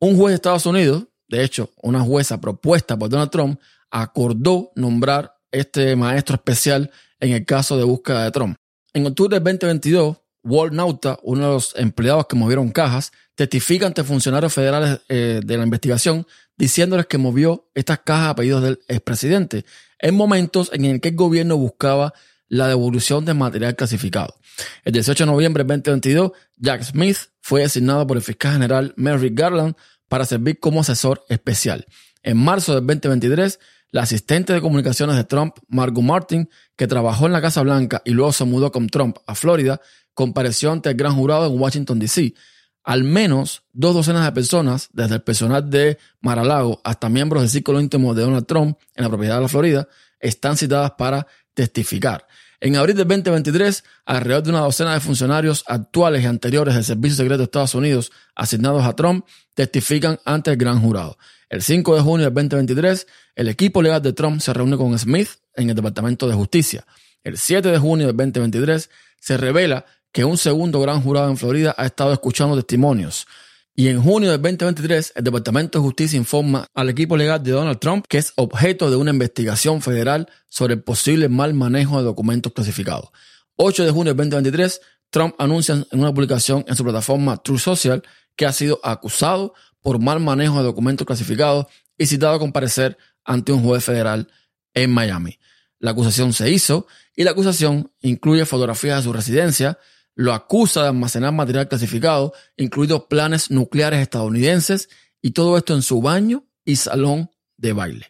[0.00, 5.37] Un juez de Estados Unidos, de hecho, una jueza propuesta por Donald Trump, acordó nombrar
[5.50, 8.56] este maestro especial en el caso de búsqueda de Trump.
[8.92, 14.04] En octubre del 2022, Walt Nauta, uno de los empleados que movieron cajas, testifica ante
[14.04, 19.64] funcionarios federales eh, de la investigación diciéndoles que movió estas cajas a pedidos del expresidente
[20.00, 22.14] en momentos en el que el gobierno buscaba
[22.48, 24.34] la devolución de material clasificado.
[24.84, 29.38] El 18 de noviembre del 2022, Jack Smith fue designado por el fiscal general Merrick
[29.38, 29.76] Garland
[30.08, 31.86] para servir como asesor especial.
[32.22, 37.32] En marzo del 2023, la asistente de comunicaciones de Trump, Margot Martin, que trabajó en
[37.32, 39.80] la Casa Blanca y luego se mudó con Trump a Florida,
[40.14, 42.34] compareció ante el gran jurado en Washington, D.C.
[42.84, 47.80] Al menos dos docenas de personas, desde el personal de Maralago hasta miembros del círculo
[47.80, 49.88] íntimo de Donald Trump en la propiedad de la Florida,
[50.20, 52.26] están citadas para testificar.
[52.60, 57.16] En abril del 2023, alrededor de una docena de funcionarios actuales y anteriores del Servicio
[57.16, 59.24] Secreto de Estados Unidos asignados a Trump
[59.54, 61.18] testifican ante el gran jurado.
[61.50, 63.06] El 5 de junio del 2023,
[63.36, 66.86] el equipo legal de Trump se reúne con Smith en el Departamento de Justicia.
[67.24, 71.74] El 7 de junio del 2023 se revela que un segundo gran jurado en Florida
[71.78, 73.26] ha estado escuchando testimonios.
[73.74, 77.78] Y en junio del 2023, el Departamento de Justicia informa al equipo legal de Donald
[77.78, 82.52] Trump que es objeto de una investigación federal sobre el posible mal manejo de documentos
[82.52, 83.08] clasificados.
[83.56, 84.80] 8 de junio del 2023,
[85.10, 88.02] Trump anuncia en una publicación en su plataforma True Social
[88.36, 93.52] que ha sido acusado por mal manejo de documentos clasificados y citado a comparecer ante
[93.52, 94.28] un juez federal
[94.74, 95.38] en Miami.
[95.78, 99.78] La acusación se hizo y la acusación incluye fotografías de su residencia,
[100.14, 104.88] lo acusa de almacenar material clasificado, incluidos planes nucleares estadounidenses
[105.22, 108.06] y todo esto en su baño y salón de baile.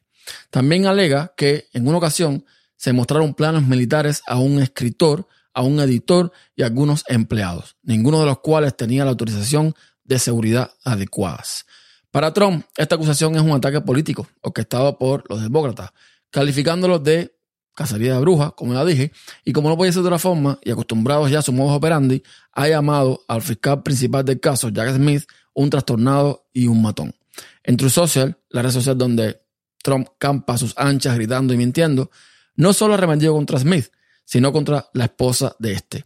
[0.51, 2.45] También alega que en una ocasión
[2.77, 8.21] se mostraron planos militares a un escritor, a un editor y a algunos empleados, ninguno
[8.21, 9.75] de los cuales tenía la autorización
[10.09, 11.67] de seguridad adecuadas.
[12.11, 15.91] Para Trump, esta acusación es un ataque político orquestado por los demócratas,
[16.31, 17.35] calificándolos de
[17.75, 19.13] cacería de brujas, como ya dije,
[19.45, 22.23] y como no puede ser de otra forma, y acostumbrados ya a su modo operandi,
[22.53, 27.15] ha llamado al fiscal principal del caso, Jack Smith, un trastornado y un matón.
[27.63, 29.41] En True Social, la red social donde
[29.83, 32.11] Trump campa a sus anchas gritando y mintiendo,
[32.57, 33.93] no solo ha arremetido contra Smith,
[34.25, 36.05] sino contra la esposa de este.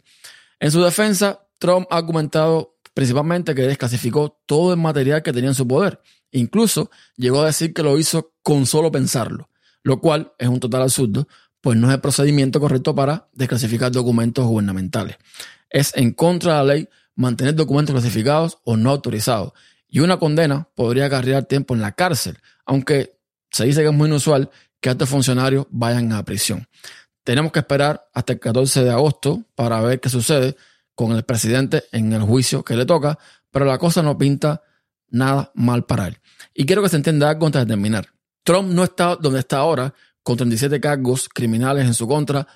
[0.59, 5.55] En su defensa, Trump ha argumentado principalmente que desclasificó todo el material que tenía en
[5.55, 6.01] su poder.
[6.31, 9.49] Incluso llegó a decir que lo hizo con solo pensarlo,
[9.83, 11.27] lo cual es un total absurdo,
[11.61, 15.17] pues no es el procedimiento correcto para desclasificar documentos gubernamentales.
[15.69, 19.53] Es en contra de la ley mantener documentos clasificados o no autorizados,
[19.87, 23.19] y una condena podría acarrear tiempo en la cárcel, aunque
[23.51, 24.49] se dice que es muy inusual
[24.81, 26.67] que estos funcionarios vayan a prisión.
[27.23, 30.57] Tenemos que esperar hasta el 14 de agosto para ver qué sucede,
[30.95, 33.17] con el presidente en el juicio que le toca,
[33.51, 34.61] pero la cosa no pinta
[35.09, 36.19] nada mal para él.
[36.53, 38.09] Y quiero que se entienda algo antes de terminar.
[38.43, 42.47] Trump no está donde está ahora, con 37 cargos criminales en su contra,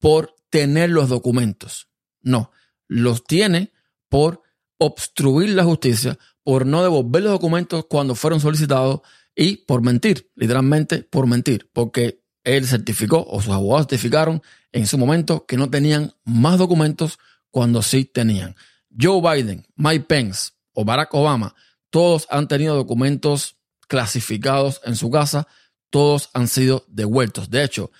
[0.00, 1.88] por tener los documentos.
[2.22, 2.50] No,
[2.88, 3.72] los tiene
[4.08, 4.42] por
[4.78, 9.00] obstruir la justicia, por no devolver los documentos cuando fueron solicitados
[9.34, 14.98] y por mentir, literalmente por mentir, porque él certificó o sus abogados certificaron en su
[14.98, 17.18] momento que no tenían más documentos
[17.50, 18.54] cuando sí tenían.
[18.98, 21.54] Joe Biden, Mike Pence o Barack Obama,
[21.90, 23.56] todos han tenido documentos
[23.88, 25.46] clasificados en su casa,
[25.90, 27.50] todos han sido devueltos.
[27.50, 27.90] De hecho,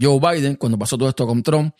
[0.00, 1.74] Joe Biden, cuando pasó todo esto con Trump,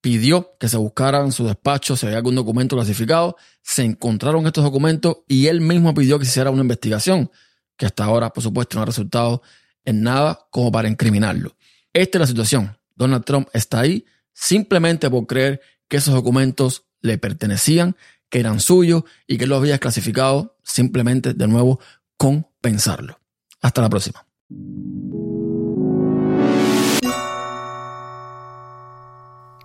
[0.00, 4.64] pidió que se buscaran en su despacho si había algún documento clasificado, se encontraron estos
[4.64, 7.30] documentos y él mismo pidió que se hiciera una investigación,
[7.76, 9.42] que hasta ahora, por supuesto, no ha resultado
[9.84, 11.56] en nada como para incriminarlo.
[11.92, 12.78] Esta es la situación.
[12.94, 17.96] Donald Trump está ahí simplemente por creer que esos documentos le pertenecían,
[18.28, 21.80] que eran suyos y que los había clasificado simplemente de nuevo
[22.16, 23.20] con pensarlo.
[23.60, 24.26] Hasta la próxima.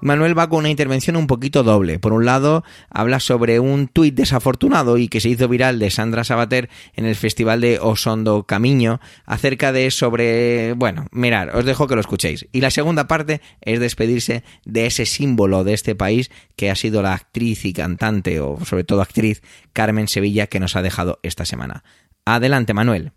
[0.04, 1.98] Manuel va con una intervención un poquito doble.
[1.98, 6.26] Por un lado, habla sobre un tuit desafortunado y que se hizo viral de Sandra
[6.26, 10.74] Sabater en el Festival de Osondo Camiño acerca de sobre...
[10.74, 12.48] Bueno, mirar, os dejo que lo escuchéis.
[12.52, 17.02] Y la segunda parte es despedirse de ese símbolo de este país que ha sido
[17.02, 21.46] la actriz y cantante, o sobre todo actriz, Carmen Sevilla, que nos ha dejado esta
[21.46, 21.86] semana.
[22.26, 23.14] Adelante, Manuel.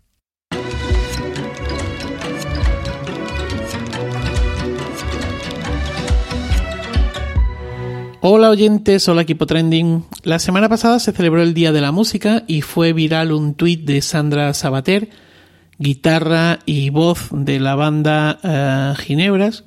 [8.29, 10.03] Hola oyentes, hola equipo trending.
[10.23, 13.85] La semana pasada se celebró el Día de la Música y fue viral un tuit
[13.85, 15.09] de Sandra Sabater,
[15.77, 19.63] guitarra y voz de la banda eh, Ginebras.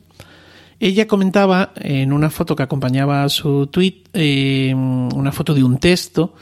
[0.79, 5.79] Ella comentaba en una foto que acompañaba a su tuit, eh, una foto de un
[5.79, 6.35] texto,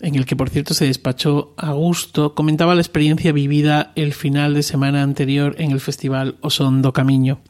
[0.00, 4.54] en el que por cierto se despachó a gusto, comentaba la experiencia vivida el final
[4.54, 7.40] de semana anterior en el festival Osondo Camino.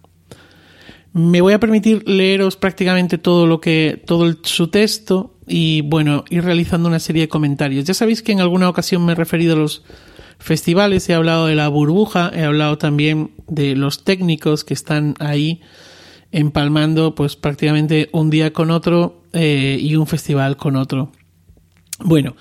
[1.13, 6.45] Me voy a permitir leeros prácticamente todo lo que todo su texto y bueno, ir
[6.45, 7.85] realizando una serie de comentarios.
[7.85, 9.83] Ya sabéis que en alguna ocasión me he referido a los
[10.39, 15.63] festivales, he hablado de la burbuja, he hablado también de los técnicos que están ahí
[16.31, 21.13] empalmando pues prácticamente un día con otro eh, y un festival con otro.
[22.01, 22.37] Bueno,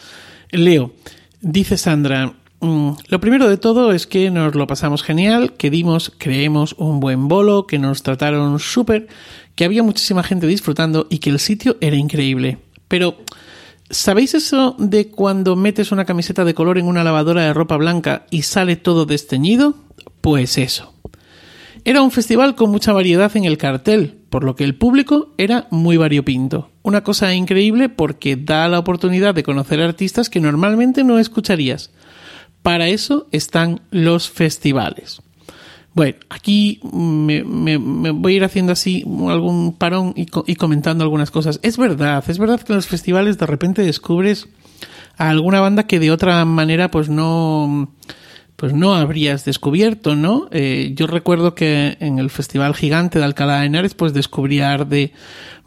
[0.52, 0.94] Leo,
[1.42, 6.12] dice Sandra, mm, lo primero de todo es que nos lo pasamos genial, que dimos,
[6.18, 9.08] creemos, un buen bolo, que nos trataron súper,
[9.56, 12.60] que había muchísima gente disfrutando y que el sitio era increíble.
[12.88, 13.18] Pero,
[13.90, 18.26] ¿sabéis eso de cuando metes una camiseta de color en una lavadora de ropa blanca
[18.30, 19.76] y sale todo desteñido?
[20.22, 20.94] Pues eso.
[21.88, 25.68] Era un festival con mucha variedad en el cartel, por lo que el público era
[25.72, 26.70] muy variopinto.
[26.84, 31.92] Una cosa increíble porque da la oportunidad de conocer artistas que normalmente no escucharías.
[32.68, 35.22] Para eso están los festivales.
[35.94, 41.62] Bueno, aquí me, voy a ir haciendo así algún parón y, comentando algunas cosas.
[41.64, 44.50] Es verdad, es verdad que en los festivales de repente descubres
[45.16, 47.90] a alguna banda que de otra manera pues no
[48.58, 50.50] pues no habrías descubierto, ¿no?
[50.52, 55.14] Eh, yo recuerdo que en el Festival Gigante de Alcalá de Henares, pues descubría de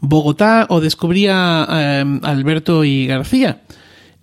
[0.01, 3.61] Bogotá o descubría eh, Alberto y García.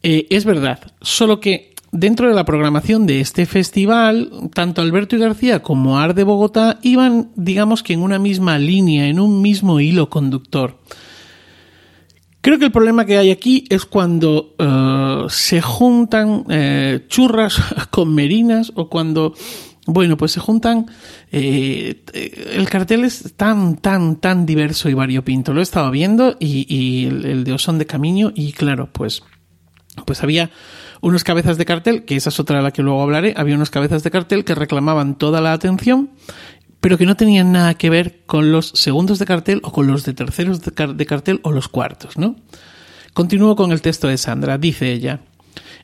[0.05, 5.21] Eh, es verdad, solo que dentro de la programación de este festival, tanto Alberto y
[5.21, 9.81] García como Ar de Bogotá iban, digamos que en una misma línea, en un mismo
[9.81, 10.79] hilo conductor.
[12.41, 18.15] Creo que el problema que hay aquí es cuando eh, se juntan eh, churras con
[18.15, 19.35] merinas o cuando,
[19.87, 20.87] bueno, pues se juntan...
[21.31, 22.05] Eh,
[22.55, 25.53] el cartel es tan, tan, tan diverso y variopinto.
[25.53, 29.25] Lo he estado viendo y, el, de Osón de Camino y claro, pues,
[30.07, 30.51] pues había
[31.01, 33.71] unos cabezas de cartel, que esa es otra de la que luego hablaré, había unos
[33.71, 36.11] cabezas de cartel que reclamaban toda la atención
[36.81, 40.05] pero que no tenían nada que ver con los segundos de cartel o con los
[40.05, 42.37] de terceros de cartel o los cuartos, ¿no?
[43.15, 45.21] Continúo con el texto de Sandra, dice ella.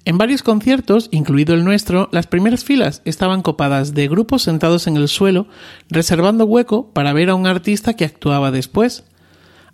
[0.04, 4.96] En varios conciertos, incluido el nuestro, las primeras filas estaban copadas de grupos sentados en
[4.96, 5.48] el suelo,
[5.88, 9.04] reservando hueco para ver a un artista que actuaba después.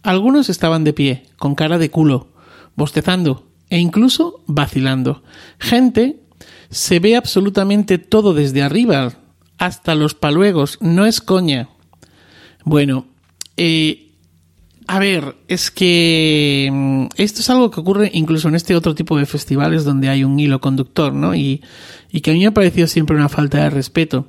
[0.03, 2.29] Algunos estaban de pie, con cara de culo,
[2.77, 5.23] bostezando e incluso vacilando.
[5.59, 6.21] Gente
[6.71, 9.15] se ve absolutamente todo desde arriba,
[9.59, 11.69] hasta los paluegos, no es coña.
[12.65, 13.07] Bueno,
[13.57, 14.11] eh,
[14.87, 19.17] a ver, es que mm, esto es algo que ocurre incluso en este otro tipo
[19.17, 21.35] de festivales donde hay un hilo conductor, ¿no?
[21.35, 21.63] Y,
[22.23, 24.27] que a mí me ha parecido siempre una falta de respeto.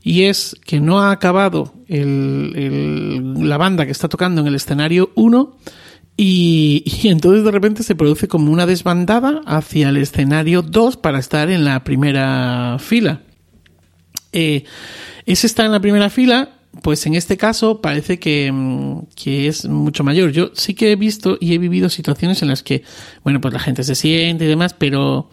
[0.00, 5.56] Y es que no ha acabado la banda que está tocando en el escenario 1
[6.20, 11.48] y, entonces de repente se produce como una desbandada hacia el escenario 2 para estar
[11.48, 13.22] en la primera fila.
[14.32, 14.64] Eh,
[15.26, 16.50] ese está en la primera fila,
[16.82, 20.32] pues en este caso parece que, mm, que, es mucho mayor.
[20.32, 22.82] Yo sí que he visto y he vivido situaciones en las que,
[23.22, 25.30] bueno, pues la gente se siente y demás, pero,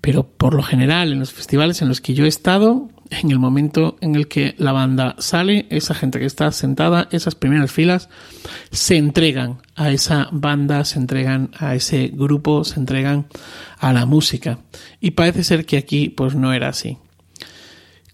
[0.00, 3.38] pero por lo general en los festivales en los que yo he estado, en el
[3.38, 8.08] momento en el que la banda sale, esa gente que está sentada, esas primeras filas,
[8.70, 13.26] se entregan a esa banda, se entregan a ese grupo, se entregan
[13.78, 14.58] a la música.
[15.00, 16.98] Y parece ser que aquí pues no era así.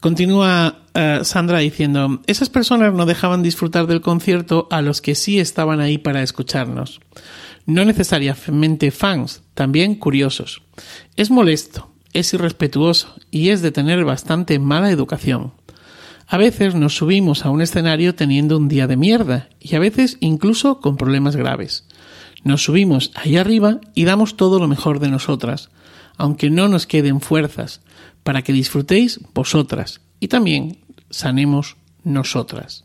[0.01, 5.39] Continúa eh, Sandra diciendo, esas personas no dejaban disfrutar del concierto a los que sí
[5.39, 7.01] estaban ahí para escucharnos.
[7.67, 10.63] No necesariamente fans, también curiosos.
[11.17, 15.53] Es molesto, es irrespetuoso y es de tener bastante mala educación.
[16.27, 20.17] A veces nos subimos a un escenario teniendo un día de mierda y a veces
[20.21, 21.85] incluso con problemas graves.
[22.45, 25.71] Nos subimos ahí arriba y damos todo lo mejor de nosotras,
[26.17, 27.81] aunque no nos queden fuerzas,
[28.23, 30.79] para que disfrutéis vosotras y también
[31.11, 32.85] sanemos nosotras.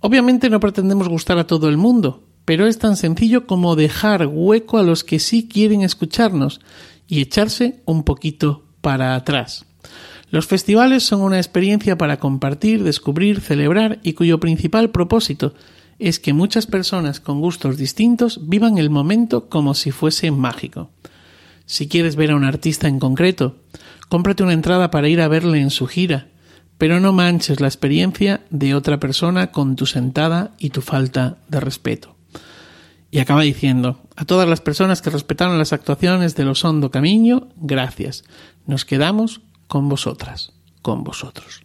[0.00, 4.78] Obviamente no pretendemos gustar a todo el mundo, pero es tan sencillo como dejar hueco
[4.78, 6.60] a los que sí quieren escucharnos
[7.12, 9.66] y echarse un poquito para atrás.
[10.30, 15.52] Los festivales son una experiencia para compartir, descubrir, celebrar y cuyo principal propósito
[15.98, 20.88] es que muchas personas con gustos distintos vivan el momento como si fuese mágico.
[21.66, 23.56] Si quieres ver a un artista en concreto,
[24.08, 26.28] cómprate una entrada para ir a verle en su gira,
[26.78, 31.60] pero no manches la experiencia de otra persona con tu sentada y tu falta de
[31.60, 32.16] respeto.
[33.12, 37.48] Y acaba diciendo, a todas las personas que respetaron las actuaciones de los Hondo Camino,
[37.56, 38.24] gracias.
[38.66, 41.62] Nos quedamos con vosotras, con vosotros.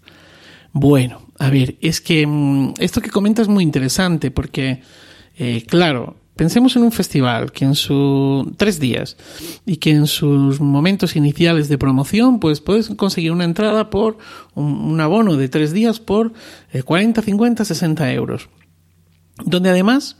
[0.74, 4.84] Bueno, a ver, es que mm, esto que comentas es muy interesante porque,
[5.38, 9.18] eh, claro, Pensemos en un festival que en sus tres días
[9.66, 14.20] y que en sus momentos iniciales de promoción, pues puedes conseguir una entrada por
[14.54, 16.34] un, abono de tres días por
[16.86, 18.50] 40, 50, 60 euros.
[19.46, 20.18] Donde además,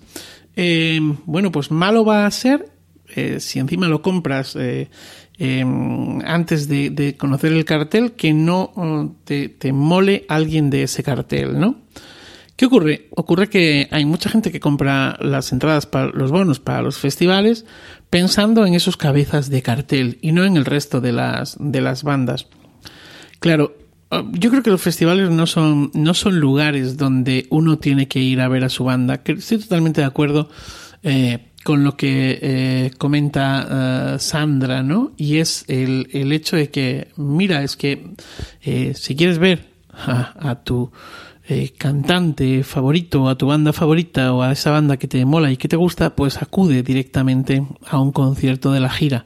[0.58, 2.72] eh, bueno, pues malo va a ser
[3.16, 4.90] eh, si encima lo compras eh,
[5.38, 11.04] em, antes de, conocer el cartel, que no oh, te, te mole alguien de ese
[11.04, 11.76] cartel, ¿no?
[12.56, 13.08] ¿Qué ocurre?
[13.12, 17.66] Ocurre que hay mucha gente que compra las entradas para los bonos para los festivales
[18.10, 22.02] pensando en esos cabezas de cartel y no en el resto de las, de las
[22.02, 22.48] bandas.
[23.40, 23.76] Claro,
[24.32, 28.42] yo creo que los festivales no son, no son lugares donde uno tiene que ir
[28.42, 29.22] a ver a su banda.
[29.26, 30.50] Estoy totalmente de acuerdo
[31.04, 35.12] eh, con lo que eh, comenta eh, Sandra, ¿no?
[35.18, 38.16] Y es el, el, hecho de que, mira, es que
[38.94, 39.68] si quieres ver
[40.06, 40.92] a tu
[41.50, 45.56] eh, cantante favorito, a tu banda favorita o a esa banda que te mola y
[45.56, 49.26] que te gusta, pues acude directamente a un concierto de la gira.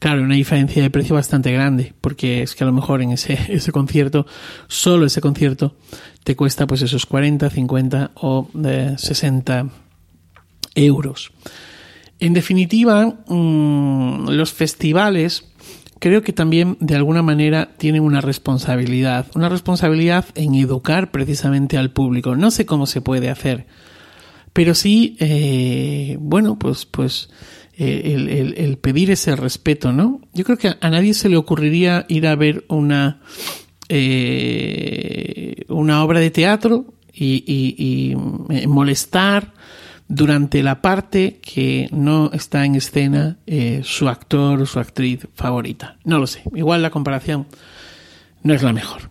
[0.00, 3.38] Claro, una diferencia de precio bastante grande, porque es que a lo mejor en ese,
[3.54, 4.26] ese concierto,
[4.66, 5.76] solo ese concierto,
[6.24, 8.48] te cuesta pues esos 40, 50 o
[8.96, 9.68] 60
[10.74, 11.32] euros.
[12.18, 15.44] En definitiva, mm, los festivales
[15.98, 21.90] creo que también de alguna manera tienen una responsabilidad, una responsabilidad en educar precisamente al
[21.90, 22.36] público.
[22.36, 23.66] No sé cómo se puede hacer,
[24.54, 27.28] pero sí, eh, bueno, pues, pues
[27.76, 30.20] eh, el, pedir ese respeto, ¿no?
[30.34, 33.20] Yo creo que a nadie se le ocurriría ir a ver una
[33.88, 39.52] eh, una obra de teatro y, y molestar
[40.10, 45.96] durante la parte que no está en escena eh, su actor o su actriz favorita.
[46.04, 46.42] No lo sé.
[46.52, 47.46] Igual la comparación
[48.42, 49.02] no es la mejor.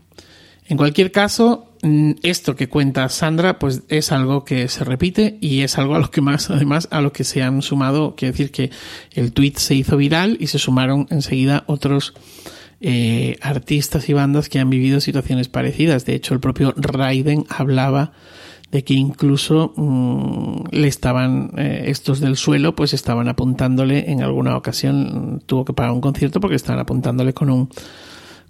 [0.67, 5.77] En cualquier caso, esto que cuenta Sandra, pues es algo que se repite y es
[5.77, 8.71] algo a lo que más, además, a lo que se han sumado, quiere decir que
[9.13, 12.13] el tweet se hizo viral y se sumaron enseguida otros
[12.81, 16.05] eh, artistas y bandas que han vivido situaciones parecidas.
[16.05, 18.11] De hecho, el propio Raiden hablaba
[18.71, 24.55] de que incluso mm, le estaban, eh, estos del suelo, pues estaban apuntándole en alguna
[24.55, 27.69] ocasión, tuvo que pagar un concierto porque estaban apuntándole con un,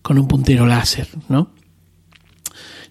[0.01, 1.51] con un puntero láser, ¿no?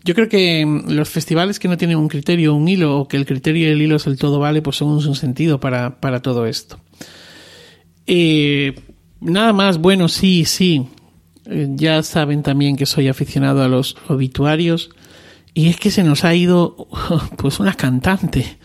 [0.05, 3.16] Yo creo que mm, los festivales que no tienen un criterio, un hilo, o que
[3.16, 6.22] el criterio y el hilo es el todo vale, pues son un sentido para, para
[6.22, 6.80] todo esto.
[8.07, 8.74] Eh,
[9.20, 10.88] nada más, bueno, sí, sí.
[11.46, 14.90] Eh, ya saben también que soy aficionado a los obituarios.
[15.55, 16.88] Y es que se nos ha ido
[17.36, 18.59] pues una cantante,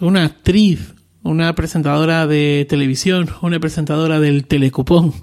[0.00, 5.14] una actriz, una presentadora de televisión, una presentadora del telecupón.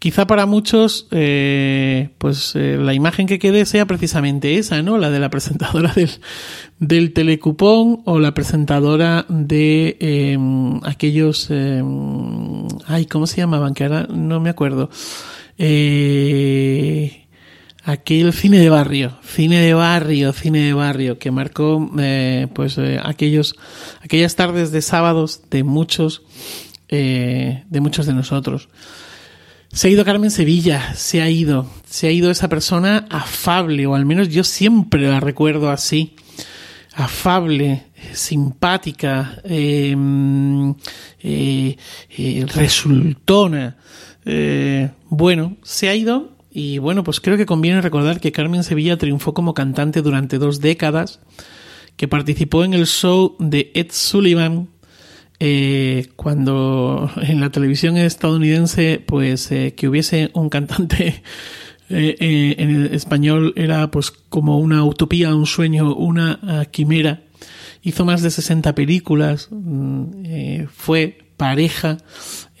[0.00, 4.96] Quizá para muchos, eh, pues eh, la imagen que quede sea precisamente esa, ¿no?
[4.96, 5.92] La de la presentadora
[6.78, 13.74] del, telecupón o la presentadora de em, aquellos, em, ay, ¿cómo se llamaban?
[13.74, 14.88] Que ahora no me acuerdo.
[15.58, 17.26] Eh,
[17.84, 21.90] aquel cine de barrio, cine de barrio, cine de barrio, que marcó
[22.54, 23.54] pues aquellos,
[24.00, 26.22] aquellas tardes de sábados de muchos,
[26.88, 28.70] de muchos de nosotros.
[29.72, 33.94] Se ha ido Carmen Sevilla, se ha ido, se ha ido esa persona afable, o
[33.94, 36.16] al menos yo siempre la recuerdo así,
[36.92, 40.74] afable, simpática, em,
[42.52, 43.76] resultona.
[45.08, 49.34] bueno, se ha ido y bueno, pues creo que conviene recordar que Carmen Sevilla triunfó
[49.34, 51.20] como cantante durante dos décadas,
[51.96, 54.68] que participó en el show de Ed Sullivan,
[55.42, 61.22] eh, cuando en la televisión estadounidense, pues eh, que hubiese un cantante
[61.88, 67.22] eh, en el español era pues como una utopía, un sueño, una ah, quimera.
[67.82, 71.96] Hizo más de 60 películas, mm, fue pareja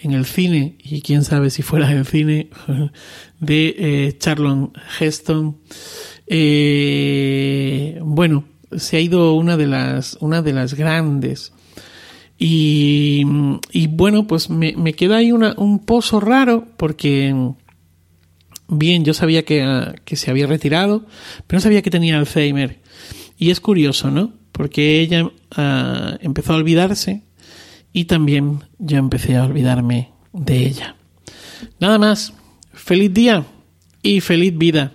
[0.02, 2.48] en el cine, y quién sabe si fuera del cine,
[3.40, 5.58] de Charlon Heston.
[8.06, 11.52] Bueno, se ha ido una de las, una de las grandes.
[12.42, 13.22] Y,
[13.70, 17.34] y bueno, pues me, me queda ahí una, un pozo raro porque,
[18.66, 21.04] bien, yo sabía que, que se había retirado,
[21.46, 22.80] pero no sabía que tenía Alzheimer.
[23.36, 24.32] Y es curioso, ¿no?
[24.52, 27.24] Porque ella ah, empezó a olvidarse
[27.92, 30.96] y también yo empecé a olvidarme de ella.
[31.78, 32.32] Nada más,
[32.72, 33.44] feliz día
[34.02, 34.94] y feliz vida.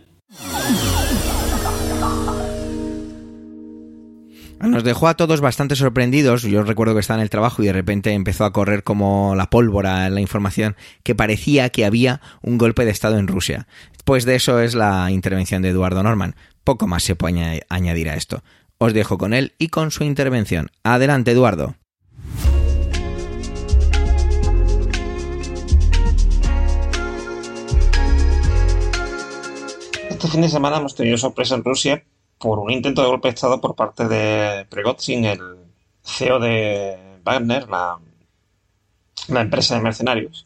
[4.65, 6.41] Nos dejó a todos bastante sorprendidos.
[6.41, 9.49] Yo recuerdo que estaba en el trabajo y de repente empezó a correr como la
[9.49, 13.67] pólvora la información que parecía que había un golpe de Estado en Rusia.
[14.03, 16.35] Pues de eso es la intervención de Eduardo Norman.
[16.63, 18.43] Poco más se puede añadir a esto.
[18.77, 20.69] Os dejo con él y con su intervención.
[20.83, 21.75] Adelante, Eduardo.
[30.09, 32.03] Este fin de semana hemos tenido sorpresa en Rusia
[32.45, 35.39] por un intento de golpe de Estado por parte de Pregozhin, el
[36.03, 37.97] CEO de Wagner, la,
[39.29, 40.45] empresa de mercenarios,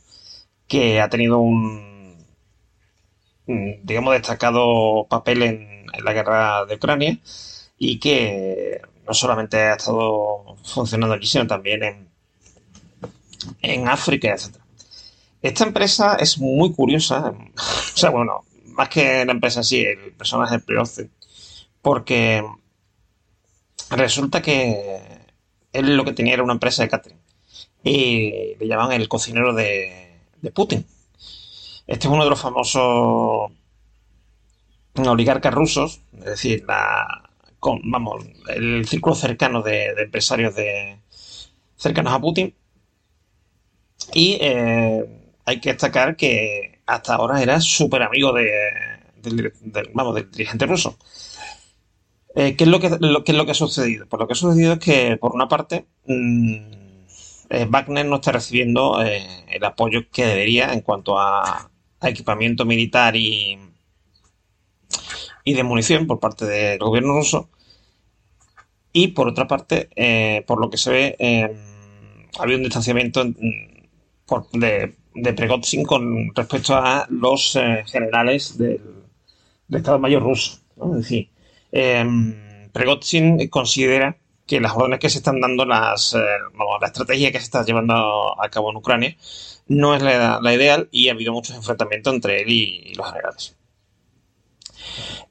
[0.66, 2.16] que ha tenido un,
[3.84, 7.18] digamos, destacado papel en, la guerra de Ucrania
[7.78, 12.08] y que no solamente ha estado funcionando allí, sino también en,
[13.62, 14.56] en África, etc.
[15.42, 17.34] Esta empresa es muy curiosa,
[17.94, 21.10] o sea, bueno, más que la empresa en sí, el personaje de Priorce,
[21.82, 22.46] porque
[23.92, 25.02] resulta que
[25.74, 27.20] él lo que tenía era una empresa de catering
[27.84, 30.08] y le llamaban el cocinero de,
[30.54, 30.86] Putin.
[31.88, 33.52] Este es uno de los famosos
[34.96, 37.30] oligarcas rusos, es decir, la,
[37.84, 41.00] vamos, el círculo cercano de, empresarios de,
[41.78, 42.54] cercanos a Putin.
[44.14, 45.06] Y eh,
[45.46, 48.50] hay que destacar que hasta ahora era súper amigo de,
[49.94, 50.98] vamos, del dirigente ruso.
[52.36, 54.08] Eh, ¿qué, es lo que, es lo que ha sucedido?
[54.08, 56.56] Pues lo que ha sucedido es que, por una parte, mm,
[57.50, 61.72] eh, Wagner no está recibiendo eh, el apoyo que debería en cuanto a,
[62.02, 63.58] equipamiento militar y,
[65.44, 67.50] y de munición por parte del gobierno ruso.
[68.94, 69.90] Y por otra parte,
[70.48, 71.18] por lo que se ve,
[72.40, 73.24] había un distanciamiento
[74.54, 78.82] de, de Pregozhin con respecto a los generales del,
[79.70, 80.60] Estado Mayor ruso.
[80.82, 81.30] Es decir,
[81.72, 82.70] eh,
[83.50, 86.18] considera que las órdenes que se están dando, las, eh,
[86.82, 89.16] la estrategia que se está llevando a cabo en Ucrania,
[89.68, 93.56] no es la, ideal y ha habido muchos enfrentamientos entre él y, los generales.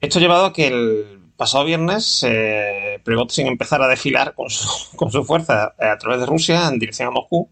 [0.01, 3.01] Esto ha llevado a que el pasado viernes eh,
[3.39, 7.11] empezara a desfilar con su, con su fuerza a través de Rusia en dirección a
[7.11, 7.49] Moscú.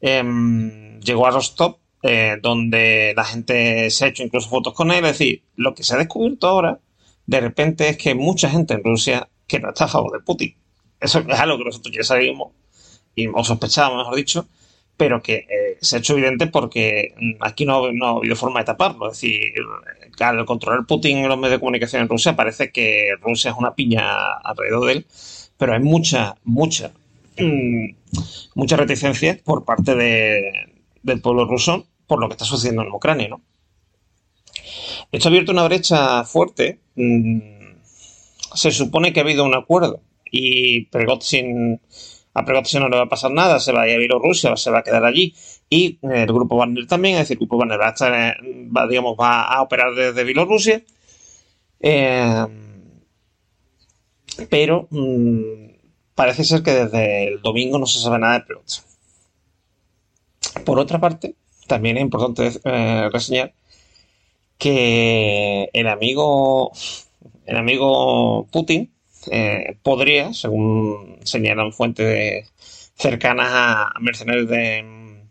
[0.00, 5.04] Em, llegó a Rostov, eh, donde la gente se ha hecho incluso fotos con él.
[5.04, 6.78] Es decir, lo que se ha descubierto ahora,
[7.26, 10.56] de repente, es que mucha gente en Rusia que no está a favor de Putin.
[11.00, 12.52] Eso es algo que nosotros ya sabíamos,
[13.14, 14.48] y, o sospechábamos, mejor dicho,
[14.96, 18.66] pero que eh, se ha hecho evidente porque aquí no, no, ha habido forma de
[18.66, 19.10] taparlo.
[19.10, 19.52] Es decir,
[20.20, 23.74] al controlar Putin en los medios de comunicación en Rusia, parece que Rusia es una
[23.74, 25.06] piña alrededor de él,
[25.58, 26.92] pero hay mucha, mucha,
[27.38, 27.88] mm,
[28.54, 30.72] mucha reticencia por parte de,
[31.02, 33.42] del pueblo ruso por lo que está sucediendo en Ucrania, ¿no?
[35.12, 36.80] Esto ha abierto una brecha fuerte.
[36.96, 37.40] Mm,
[38.54, 41.80] se supone que ha habido un acuerdo y Pregozhin,
[42.34, 44.70] a Pregozhin no le va a pasar nada, se va a ir a Bielorrusia, se
[44.70, 45.34] va a quedar allí.
[45.70, 48.36] Y el grupo Wagner también, es decir, el grupo Wagner va a, estar,
[48.88, 50.82] digamos, va a operar desde Bielorrusia.
[51.80, 52.46] Eh,
[54.50, 55.42] pero mm,
[56.14, 58.84] parece ser que desde el domingo no se sabe nada de Pregozhin.
[60.64, 61.34] Por otra parte,
[61.66, 63.52] también es importante eh, reseñar
[64.58, 66.72] que el amigo,
[67.46, 68.92] el amigo Putin
[69.30, 72.52] eh, podría, según señalan fuentes
[72.96, 75.24] cercanas a, mercenarios de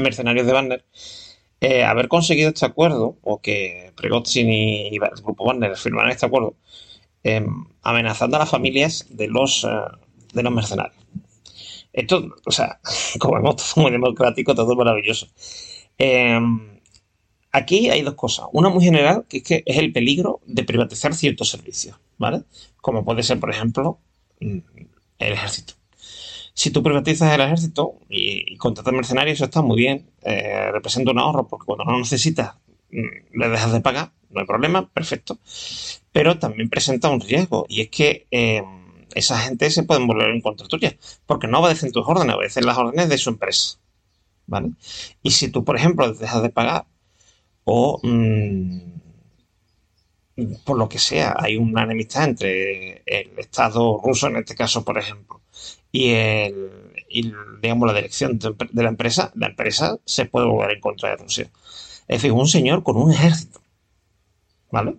[0.00, 0.84] mercenarios de Wagner,
[1.60, 6.56] eh, haber conseguido este acuerdo, o que Pregozhin y, el grupo Wagner firmaran este acuerdo,
[7.82, 9.66] amenazando a las familias de los,
[10.32, 11.04] de los mercenarios.
[11.94, 12.80] Esto, o sea,
[13.20, 15.28] como vemos, todo muy democrático, todo maravilloso.
[15.96, 16.73] Em,
[17.54, 18.46] aquí hay dos cosas.
[18.52, 22.42] Una muy general, que es que es el peligro de privatizar ciertos servicios, ¿vale?
[22.80, 24.00] Como puede ser, por ejemplo,
[24.40, 24.58] mm,
[25.18, 25.74] el ejército.
[26.52, 30.10] Si tú privatizas el ejército y, contratas mercenarios, eso está muy bien.
[30.22, 32.56] Eh, representa un ahorro, porque cuando no necesitas,
[32.90, 35.38] mm, le dejas de pagar, no hay problema, perfecto.
[36.12, 38.64] Pero también presenta un riesgo, y es que em,
[39.14, 40.96] esa gente se pueden volver en contra tuya,
[41.26, 43.78] porque no obedecen tus órdenes, obedecen las órdenes de su empresa.
[44.46, 44.72] ¿Vale?
[45.22, 46.86] Y si tú, por ejemplo, dejas de pagar
[47.64, 48.94] o mm,
[50.64, 54.98] por lo que sea, hay una enemistad entre el Estado ruso, en este caso, por
[54.98, 55.40] ejemplo,
[55.92, 56.70] y, el,
[57.62, 61.50] digamos, la dirección de la empresa, la empresa se puede volver en contra de Rusia.
[62.08, 63.60] Es decir, un señor con un ejército.
[64.70, 64.96] ¿Vale?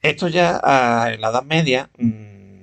[0.00, 0.56] Esto ya
[1.12, 2.62] en la Edad Media, mm,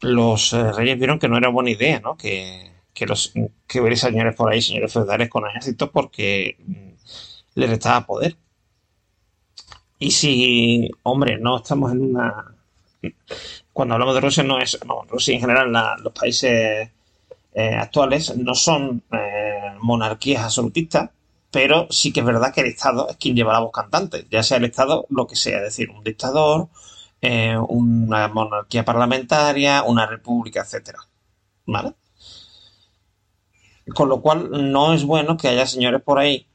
[0.00, 2.16] los eh, reyes vieron que no era buena idea, ¿no?
[2.16, 3.32] Que, los,
[3.66, 6.56] que hubiera señores por ahí, señores feudales con ejércitos, porque
[7.54, 8.36] les restaba poder.
[9.98, 12.56] Y si, hombre, no estamos en una.
[13.72, 14.78] Cuando hablamos de Rusia, no es.
[14.86, 15.72] No, Rusia en general,
[16.02, 16.90] los países
[17.54, 21.10] eh, actuales no son eh, monarquías absolutistas,
[21.50, 24.42] pero sí que es verdad que el Estado es quien lleva la voz cantante, ya
[24.42, 26.68] sea el Estado lo que sea, es decir, un dictador,
[27.20, 30.98] eh, una monarquía parlamentaria, una república, etcétera.
[31.66, 31.94] ¿Vale?
[33.94, 36.46] Con lo cual no es bueno que haya señores por ahí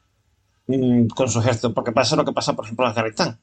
[0.68, 3.39] mm, con su ejército, porque pasa lo que pasa, por ejemplo, en Afganistán,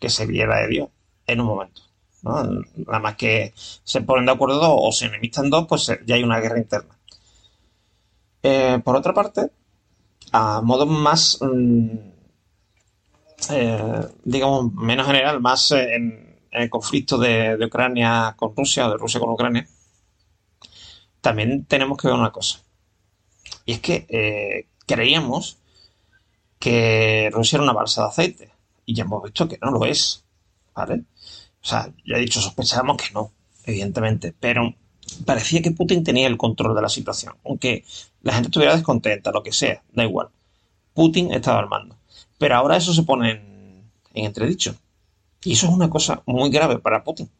[0.00, 0.88] que se viera de Dios
[1.26, 1.82] en un momento.
[2.22, 6.24] Nada más que se ponen de acuerdo dos o se enemistan dos, pues ya hay
[6.24, 6.96] una guerra interna.
[8.42, 9.50] Eh, por otra parte,
[10.32, 11.96] a modo más, mm,
[13.50, 19.20] eh, digamos, menos general, más en, el conflicto de, Ucrania con Rusia o de Rusia
[19.20, 19.66] con Ucrania,
[21.20, 22.62] también tenemos que ver una cosa.
[23.64, 25.58] Y es que eh, creíamos
[26.58, 28.50] que Rusia era una balsa de aceite.
[28.84, 30.24] Y ya hemos visto que no lo es.
[30.74, 31.04] ¿Vale?
[31.62, 33.32] O sea, ya he dicho, sospechábamos que no,
[33.64, 34.34] evidentemente.
[34.38, 34.74] Pero
[35.24, 37.34] parecía que Putin tenía el control de la situación.
[37.44, 37.84] Aunque
[38.22, 40.28] la gente estuviera descontenta, lo que sea, da igual.
[40.94, 41.96] Putin estaba al mando.
[42.38, 44.76] Pero ahora eso se pone en, entredicho.
[45.44, 47.30] Y eso es una cosa muy grave para Putin.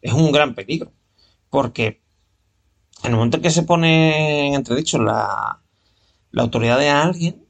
[0.00, 0.92] Es un gran peligro.
[1.50, 2.02] Porque
[3.02, 5.60] en el momento en que se pone en entredicho la,
[6.36, 7.41] autoridad de alguien,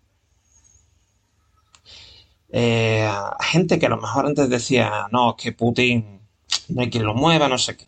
[2.52, 6.20] eh, gente que a lo mejor antes decía, no, es que Putin
[6.68, 7.86] no hay quien lo mueva, no sé qué.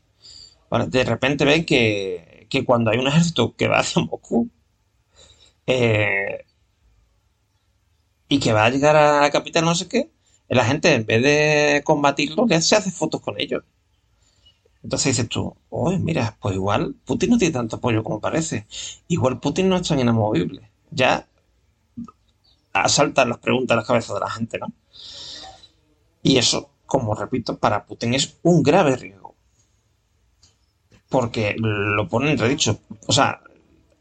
[0.88, 4.50] de repente ven que, que cuando hay un ejército que va hacia Moscú,
[5.66, 6.44] eh,
[8.28, 10.10] y que va a llegar a la capital no sé qué,
[10.48, 13.62] la gente en vez de combatirlo, que se hace fotos con ellos.
[14.82, 18.66] Entonces dices tú, oye, mira, pues igual Putin no tiene tanto apoyo como parece.
[19.08, 20.70] Igual Putin no es tan inamovible.
[20.90, 21.26] Ya
[22.74, 24.72] asaltan las preguntas a la cabeza de la gente, ¿no?
[26.22, 29.34] Y eso, como repito, para Putin es un grave riesgo.
[31.08, 32.80] Porque lo ponen entredicho.
[33.06, 33.40] O sea,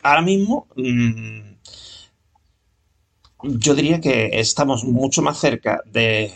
[0.02, 1.54] ahora mismo mm,
[3.44, 6.32] yo diría que estamos mucho más cerca de,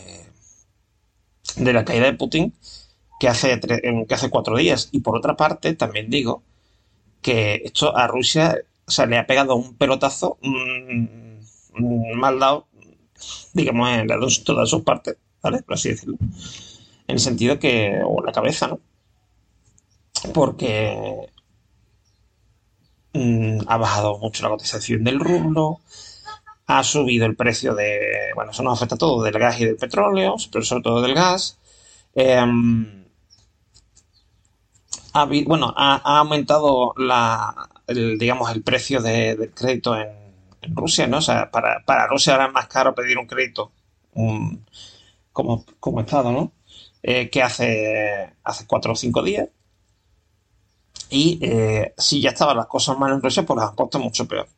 [1.56, 2.54] de la caída de Putin
[3.18, 4.88] que hace, que hace cuatro días.
[4.92, 6.42] Y por otra parte, también digo
[7.22, 11.27] que esto a Rusia o le ha pegado un pelotazo mm,
[11.78, 12.66] mal dado,
[13.52, 14.06] digamos, en
[14.44, 15.62] todas sus partes, ¿vale?
[15.62, 16.16] Por así decirlo.
[17.06, 18.80] En el sentido que, o la cabeza, ¿no?
[20.34, 21.28] Porque
[23.12, 25.80] mm, ha bajado mucho la cotización del rublo,
[26.66, 29.76] ha subido el precio de, bueno, eso nos afecta a todo, del gas y del
[29.76, 31.58] petróleo, pero sobre todo del gas.
[32.14, 33.04] Em,
[35.14, 40.27] ha, bueno, ha, aumentado la, el, digamos, el precio del crédito en,
[40.62, 41.18] Rusia, ¿no?
[41.18, 43.72] O sea, para, Rusia ahora es más caro pedir un crédito
[45.32, 46.52] como, como Estado, ¿no?
[47.02, 49.48] Eh, que hace, hace cuatro o cinco días.
[51.10, 54.48] Y eh, si ya estaban las cosas mal en Rusia, pues las han mucho peor.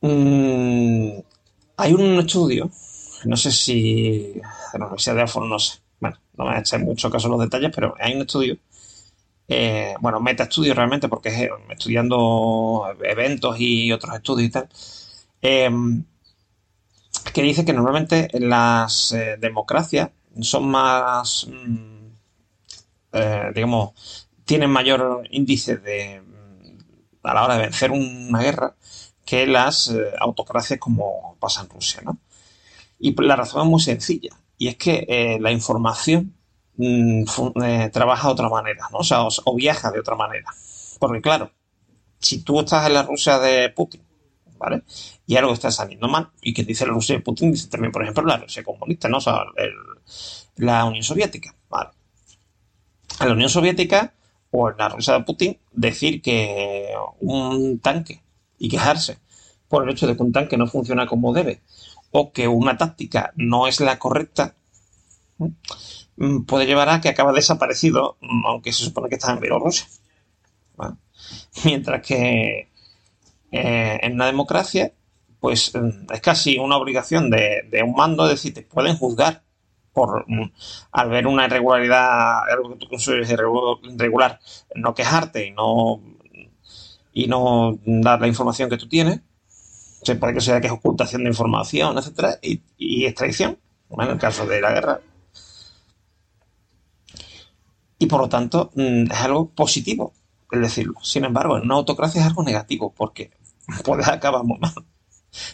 [0.00, 1.18] Mm,
[1.76, 2.70] hay un estudio,
[3.24, 4.34] no sé si
[4.72, 7.72] de la Universidad de Oxford, no sé, bueno, no me echar mucho caso los detalles,
[7.74, 8.56] pero hay un estudio,
[9.48, 14.68] eh, bueno, meta estudio realmente, porque es eh, estudiando eventos y otros estudios y tal,
[15.42, 16.04] em,
[17.32, 21.98] que dice que normalmente las eh, democracias son más, mm,
[23.54, 26.22] digamos, tienen mayor índice de
[27.22, 28.74] a la hora de vencer una guerra
[29.24, 32.18] que las eh, autocracias como pasa en Rusia, ¿no?
[32.98, 36.34] Y la razón es muy sencilla, y es que eh, la información
[36.78, 37.24] mm,
[37.62, 38.98] eh, trabaja de otra manera, ¿no?
[39.44, 40.50] O viaja de otra manera.
[40.98, 41.52] Porque claro,
[42.18, 44.02] si tú estás en la Rusia de Putin,
[44.58, 44.82] ¿vale?
[45.26, 48.02] Y algo está saliendo mal, y que dice la Rusia de Putin, dice también, por
[48.02, 49.18] ejemplo, la Rusia comunista, ¿no?
[49.18, 49.44] O
[50.56, 51.90] la Unión Soviética, ¿vale?
[53.20, 54.14] En la Unión Soviética
[54.50, 58.22] o en la Rusia de Putin, decir que un tanque
[58.58, 59.18] y quejarse
[59.68, 61.60] por el hecho de que un tanque no funciona como debe
[62.10, 64.54] o que una táctica no es la correcta,
[66.46, 69.86] puede llevar a que acaba desaparecido, mm, aunque se supone que está en Bielorrusia.
[71.64, 72.70] Mientras que
[73.52, 74.92] eh, en una democracia,
[75.40, 79.42] pues mm, es casi una obligación de, un mando decir, te pueden juzgar
[79.92, 80.26] por
[80.92, 84.38] al ver una irregularidad, algo que tú consideres irregular,
[84.76, 86.00] no quejarte y no
[87.12, 89.20] y no dar la información que tú tienes.
[90.02, 93.58] Se puede que sea que es ocultación de información, etcétera, y, extradición,
[93.90, 95.00] en el caso de la guerra.
[97.98, 100.12] Y por lo tanto, mm, es algo positivo
[100.50, 100.94] el decirlo.
[101.02, 103.32] Sin embargo, en una autocracia es algo negativo, porque
[103.84, 104.74] puede acabar muy mal.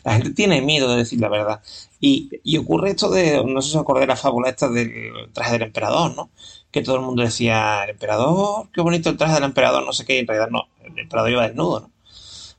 [0.05, 1.61] La gente tiene miedo de decir la verdad.
[2.01, 5.62] Y, ocurre esto de, no sé si os acordáis la fábula esta del traje del
[5.62, 6.30] emperador, ¿no?
[6.70, 10.05] Que todo el mundo decía, el emperador, qué bonito el traje del emperador, no sé
[10.05, 11.90] qué, y en realidad no, el emperador iba desnudo, ¿no?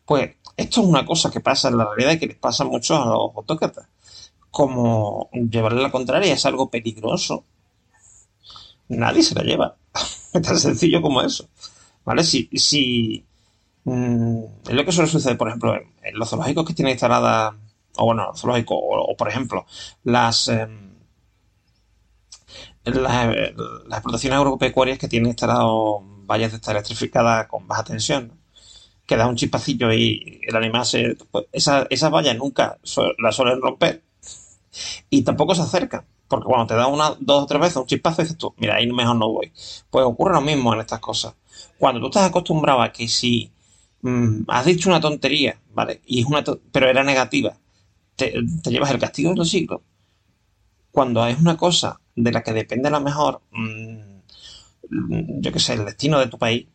[0.06, 2.96] Pues esto es una cosa que pasa en la realidad y que les pasa mucho
[2.96, 3.88] a los autócratas.
[4.52, 7.46] Como llevarle la contraria es algo peligroso,
[8.90, 9.76] nadie se la lleva.
[10.32, 11.48] tan sencillo como eso.
[12.04, 12.24] ¿Vale?
[12.24, 13.26] Si, si
[13.86, 17.54] Mm, es lo que suele suceder, por ejemplo, en, los zoológicos que tienen instaladas
[17.98, 19.66] o bueno, zoológico, o, por ejemplo,
[20.04, 20.96] las, em,
[22.86, 23.36] las,
[23.90, 28.32] explotaciones agropecuarias que tienen instalado vallas de esta electrificadas con baja tensión,
[29.06, 31.18] que da un chispacillo y el animal se...
[31.32, 32.78] Pues, esas vallas nunca
[33.20, 34.04] las suelen romper
[35.10, 36.06] y tampoco se acercan.
[36.28, 38.92] Porque cuando te da una, dos o tres veces un chispazo, dices tú, mira, ahí
[38.92, 39.52] mejor no voy.
[39.90, 41.36] Pues ocurre lo mismo en estas cosas.
[41.78, 43.52] Cuando tú estás acostumbrado a que si
[44.02, 46.02] mm, has dicho una tontería, ¿vale?
[46.06, 47.56] Y es una pero era negativa,
[48.16, 48.34] te,
[48.66, 49.82] llevas el castigo de los siglos.
[50.92, 54.16] Cuando es una cosa de la que depende a lo mejor, mm,
[55.42, 56.68] yo qué sé, el destino de tu país,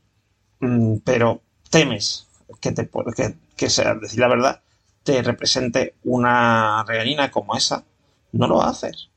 [0.61, 2.29] mm, pero temes
[2.61, 4.63] que te que, que sea, decir la verdad,
[5.03, 7.85] te represente una regalina como esa,
[8.33, 9.09] no lo haces.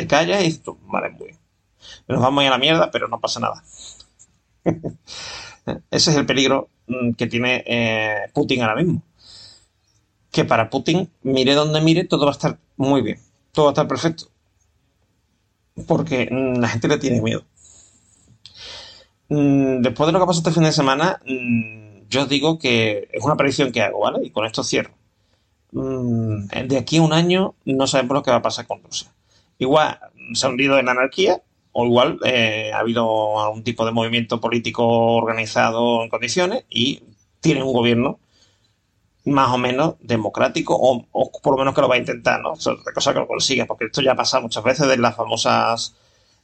[0.00, 1.38] Te callas y tú, vale, muy bien.
[2.08, 3.62] Nos vamos a, ir a la mierda, pero no pasa nada.
[5.90, 9.02] Ese es el peligro mm, que tiene eh, Putin ahora mismo.
[10.32, 13.18] Que para Putin, mire donde mire, todo va a estar muy bien.
[13.52, 14.30] Todo va a estar perfecto.
[15.86, 17.44] Porque mm, la gente le tiene miedo.
[19.28, 21.20] Mm, después de lo que pasó este fin de semana,
[22.08, 24.24] yo digo que es una predicción que hago, ¿vale?
[24.24, 24.94] Y con esto cierro.
[25.72, 29.12] De aquí a un año no sabemos lo que va a pasar con Rusia.
[29.60, 30.00] Igual
[30.32, 31.42] se ha hundido en anarquía,
[31.72, 37.02] o igual eh, ha habido algún tipo de movimiento político organizado en condiciones y
[37.40, 38.18] tiene un gobierno
[39.26, 41.06] más o menos democrático, o,
[41.42, 42.52] por lo menos que lo va a intentar, ¿no?
[42.52, 45.94] Otra cosa que lo consiga, porque esto ya pasa muchas veces de las famosas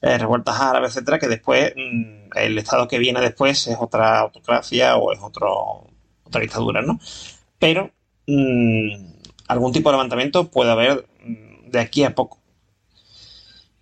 [0.03, 4.97] eh, revueltas árabes, etcétera, que después mm, el Estado que viene después es otra autocracia
[4.97, 5.87] o es otro,
[6.23, 7.01] otra dictadura, ¿no?
[7.59, 7.91] Pero
[8.27, 8.95] mm,
[9.49, 12.39] algún tipo de levantamiento puede haber mm, de aquí a poco.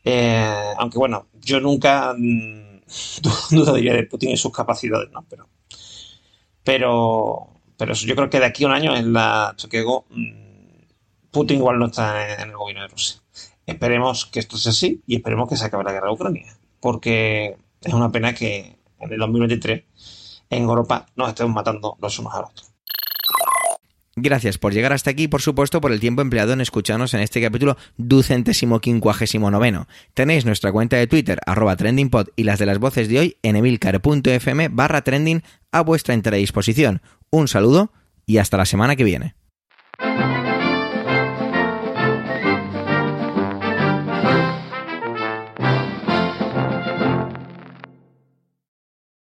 [0.05, 2.81] Eh, aunque bueno, yo nunca mm,
[3.51, 5.25] dudaría de Putin y sus capacidades, ¿no?
[5.29, 5.49] Pero,
[6.63, 11.59] pero, pero yo creo que de aquí a un año en la Choquego, mm, Putin
[11.59, 13.21] igual no está en el gobierno de Rusia.
[13.67, 17.57] Esperemos que esto sea así y esperemos que se acabe la guerra de Ucrania, porque
[17.81, 19.85] es una pena que en el 2023
[20.51, 22.74] en Europa nos estemos matando los unos a los otros.
[24.17, 27.21] Gracias por llegar hasta aquí y por supuesto por el tiempo empleado en escucharnos en
[27.21, 29.89] este capítulo ducentésimo quincuagésimo noveno.
[30.15, 33.57] Tenéis nuestra cuenta de Twitter arroba trendingpod y las de las voces de hoy en
[33.57, 35.43] emilcar.fm barra trending
[35.73, 37.03] a vuestra entera disposición.
[37.31, 37.93] Un saludo
[38.25, 39.35] y hasta la semana que viene.